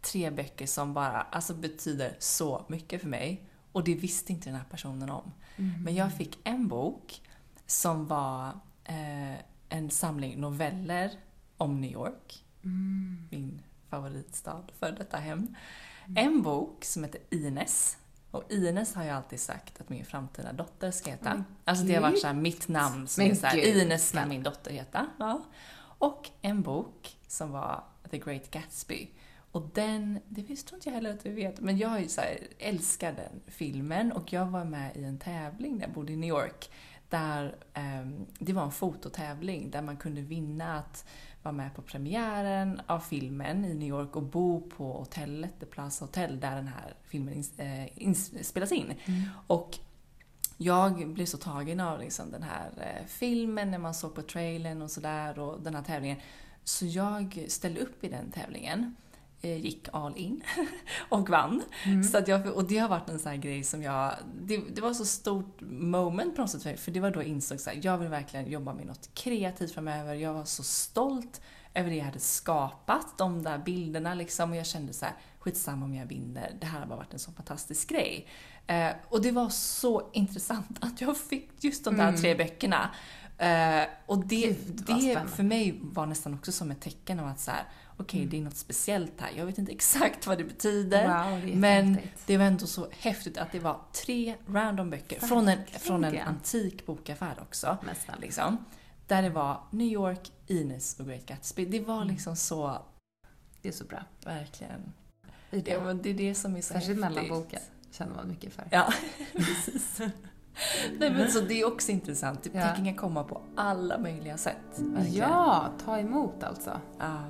tre 0.00 0.30
böcker 0.30 0.66
som 0.66 0.94
bara 0.94 1.22
alltså, 1.22 1.54
betyder 1.54 2.16
så 2.18 2.64
mycket 2.68 3.00
för 3.00 3.08
mig. 3.08 3.46
Och 3.72 3.84
det 3.84 3.94
visste 3.94 4.32
inte 4.32 4.48
den 4.48 4.56
här 4.58 4.66
personen 4.70 5.10
om. 5.10 5.32
Men 5.84 5.94
jag 5.94 6.12
fick 6.12 6.38
en 6.44 6.68
bok 6.68 7.22
som 7.66 8.06
var 8.06 8.48
eh, 8.84 9.34
en 9.68 9.90
samling 9.90 10.40
noveller 10.40 11.10
om 11.56 11.80
New 11.80 11.92
York. 11.92 12.44
Min 13.30 13.62
favoritstad 13.88 14.64
för 14.78 14.92
detta 14.92 15.16
hem. 15.16 15.56
En 16.16 16.42
bok 16.42 16.84
som 16.84 17.04
heter 17.04 17.20
Ines. 17.30 17.96
Och 18.30 18.52
Ines 18.52 18.94
har 18.94 19.04
jag 19.04 19.16
alltid 19.16 19.40
sagt 19.40 19.80
att 19.80 19.88
min 19.88 20.04
framtida 20.04 20.52
dotter 20.52 20.90
ska 20.90 21.10
heta. 21.10 21.34
Men 21.34 21.44
alltså 21.64 21.84
det 21.84 21.94
har 21.94 22.02
varit 22.02 22.20
så 22.20 22.32
mitt 22.32 22.68
namn 22.68 23.08
som 23.08 23.24
Men 23.24 23.30
är 23.30 23.36
så 23.36 23.46
här. 23.46 23.82
Ines 23.82 24.08
ska 24.08 24.26
min 24.26 24.42
dotter 24.42 24.70
heta. 24.70 25.06
Ja. 25.18 25.44
Och 25.98 26.30
en 26.42 26.62
bok 26.62 27.16
som 27.26 27.50
var 27.50 27.84
The 28.10 28.18
Great 28.18 28.50
Gatsby. 28.50 29.08
Och 29.52 29.70
den, 29.74 30.20
det 30.28 30.42
visste 30.42 30.74
inte 30.74 30.88
jag 30.88 30.94
heller 30.94 31.10
att 31.10 31.22
du 31.22 31.32
vet, 31.32 31.60
men 31.60 31.78
jag 31.78 32.00
ju 32.00 32.08
älskar 32.58 33.12
den 33.12 33.40
filmen 33.46 34.12
och 34.12 34.32
jag 34.32 34.46
var 34.46 34.64
med 34.64 34.96
i 34.96 35.04
en 35.04 35.18
tävling 35.18 35.76
när 35.76 35.82
jag 35.82 35.92
bodde 35.92 36.12
i 36.12 36.16
New 36.16 36.28
York. 36.28 36.70
Där 37.08 37.56
ehm, 37.74 38.26
det 38.38 38.52
var 38.52 38.62
en 38.62 38.72
fototävling 38.72 39.70
där 39.70 39.82
man 39.82 39.96
kunde 39.96 40.20
vinna 40.20 40.78
att 40.78 41.04
vara 41.42 41.52
med 41.52 41.74
på 41.74 41.82
premiären 41.82 42.80
av 42.86 43.00
filmen 43.00 43.64
i 43.64 43.74
New 43.74 43.88
York 43.88 44.16
och 44.16 44.22
bo 44.22 44.60
på 44.76 44.92
hotellet, 44.92 45.60
The 45.60 45.66
Plaza 45.66 46.04
Hotel, 46.04 46.40
där 46.40 46.56
den 46.56 46.68
här 46.68 46.94
filmen 47.04 47.34
ins, 47.34 47.58
eh, 47.58 48.02
ins, 48.02 48.48
spelas 48.48 48.72
in. 48.72 48.94
Och 49.46 49.78
jag 50.56 51.08
blev 51.08 51.26
så 51.26 51.38
tagen 51.38 51.80
av 51.80 52.00
liksom 52.00 52.30
den 52.30 52.42
här 52.42 52.70
eh, 52.76 53.06
filmen 53.06 53.70
när 53.70 53.78
man 53.78 53.94
såg 53.94 54.14
på 54.14 54.22
trailern 54.22 54.82
och 54.82 54.90
sådär 54.90 55.38
och 55.38 55.60
den 55.62 55.74
här 55.74 55.82
tävlingen. 55.82 56.16
Så 56.64 56.86
jag 56.86 57.44
ställde 57.48 57.80
upp 57.80 58.04
i 58.04 58.08
den 58.08 58.30
tävlingen. 58.30 58.96
Eh, 59.40 59.56
Gick 59.56 59.88
all 59.92 60.16
in 60.16 60.42
och 61.08 61.28
vann. 61.28 61.62
Så 62.12 62.18
att 62.18 62.28
jag, 62.28 62.46
och 62.46 62.64
det 62.64 62.78
har 62.78 62.88
varit 62.88 63.08
en 63.08 63.18
sån 63.18 63.30
här 63.30 63.38
grej 63.38 63.64
som 63.64 63.82
jag... 63.82 64.14
Det, 64.42 64.56
det 64.74 64.80
var 64.80 64.94
så 64.94 65.04
stort 65.04 65.60
moment 65.60 66.36
på 66.36 66.40
något 66.42 66.50
sätt 66.50 66.62
för 66.62 66.76
för 66.76 66.90
det 66.90 67.00
var 67.00 67.10
då 67.10 67.20
jag 67.20 67.26
insåg 67.26 67.58
att 67.66 67.84
jag 67.84 67.98
vill 67.98 68.08
verkligen 68.08 68.50
jobba 68.50 68.74
med 68.74 68.86
något 68.86 69.14
kreativt 69.14 69.72
framöver. 69.72 70.14
Jag 70.14 70.34
var 70.34 70.44
så 70.44 70.62
stolt 70.62 71.40
över 71.74 71.90
det 71.90 71.96
jag 71.96 72.04
hade 72.04 72.20
skapat, 72.20 73.18
de 73.18 73.42
där 73.42 73.58
bilderna 73.58 74.14
liksom. 74.14 74.50
Och 74.50 74.56
jag 74.56 74.66
kände 74.66 74.92
så 74.92 75.04
här, 75.04 75.14
skitsamma 75.38 75.84
om 75.84 75.94
jag 75.94 76.06
vinner, 76.06 76.52
det 76.60 76.66
här 76.66 76.80
har 76.80 76.86
bara 76.86 76.96
varit 76.96 77.12
en 77.12 77.18
så 77.18 77.32
fantastisk 77.32 77.88
grej. 77.88 78.26
Eh, 78.66 78.90
och 79.08 79.22
det 79.22 79.30
var 79.30 79.48
så 79.48 80.10
intressant 80.12 80.78
att 80.80 81.00
jag 81.00 81.18
fick 81.18 81.64
just 81.64 81.84
de 81.84 81.96
där 81.96 82.16
tre 82.16 82.34
böckerna. 82.34 82.90
Eh, 83.38 83.88
och 84.06 84.26
det, 84.26 84.46
Gud, 84.46 84.84
det 84.86 85.26
för 85.34 85.42
mig 85.42 85.80
var 85.82 86.06
nästan 86.06 86.34
också 86.34 86.52
som 86.52 86.70
ett 86.70 86.80
tecken 86.80 87.20
av 87.20 87.26
att 87.26 87.40
så 87.40 87.50
här, 87.50 87.64
okej 88.00 88.26
det 88.26 88.38
är 88.38 88.42
något 88.42 88.56
speciellt 88.56 89.20
här. 89.20 89.30
Jag 89.36 89.46
vet 89.46 89.58
inte 89.58 89.72
exakt 89.72 90.26
vad 90.26 90.38
det 90.38 90.44
betyder. 90.44 91.02
Wow, 91.30 91.40
det 91.46 91.54
men 91.56 91.88
jättehäftigt. 91.90 92.26
det 92.26 92.36
var 92.36 92.44
ändå 92.44 92.66
så 92.66 92.88
häftigt 92.90 93.38
att 93.38 93.52
det 93.52 93.58
var 93.60 93.80
tre 94.04 94.34
random 94.48 94.90
böcker 94.90 95.20
från 95.20 95.48
en, 95.48 95.58
från 95.66 96.04
en 96.04 96.20
antik 96.20 96.86
bokaffär 96.86 97.38
också. 97.42 97.76
Liksom, 98.20 98.64
där 99.06 99.22
det 99.22 99.30
var 99.30 99.60
New 99.70 99.86
York, 99.86 100.32
Ines 100.46 101.00
och 101.00 101.06
Great 101.06 101.26
Gatsby. 101.26 101.64
Det 101.64 101.80
var 101.80 101.96
Mm. 101.96 102.08
liksom 102.08 102.36
så, 102.36 102.82
Det 103.62 103.68
är 103.68 103.72
så 103.72 103.84
bra. 103.84 104.02
verkligen. 104.24 104.92
Det, 105.50 105.80
men 105.84 106.02
det 106.02 106.10
är 106.10 106.14
det 106.14 106.34
som 106.34 106.56
är 106.56 106.60
så 106.60 106.72
Särskilt 106.74 107.02
häftigt. 107.04 107.22
mellanboken 107.22 107.60
känner 107.92 108.14
man 108.14 108.28
mycket 108.28 108.52
för. 108.52 108.64
Ja, 108.70 108.92
precis. 109.32 110.00
Nej, 110.98 111.10
men 111.10 111.30
så 111.30 111.40
det 111.40 111.60
är 111.60 111.66
också 111.66 111.92
intressant. 111.92 112.42
Typ, 112.42 112.54
Ja. 112.54 112.68
Tecken 112.68 112.84
kan 112.84 112.94
komma 112.96 113.24
på 113.24 113.42
alla 113.56 113.98
möjliga 113.98 114.38
sätt. 114.38 114.56
Verkligen. 114.78 115.28
Ja, 115.28 115.68
ta 115.84 115.98
emot 115.98 116.42
alltså. 116.42 116.80
Ja. 116.98 117.24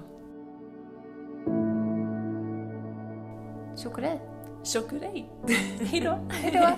شكرا 3.76 4.18
شكرا 4.64 5.12
حلو 5.92 6.18
حلو 6.42 6.76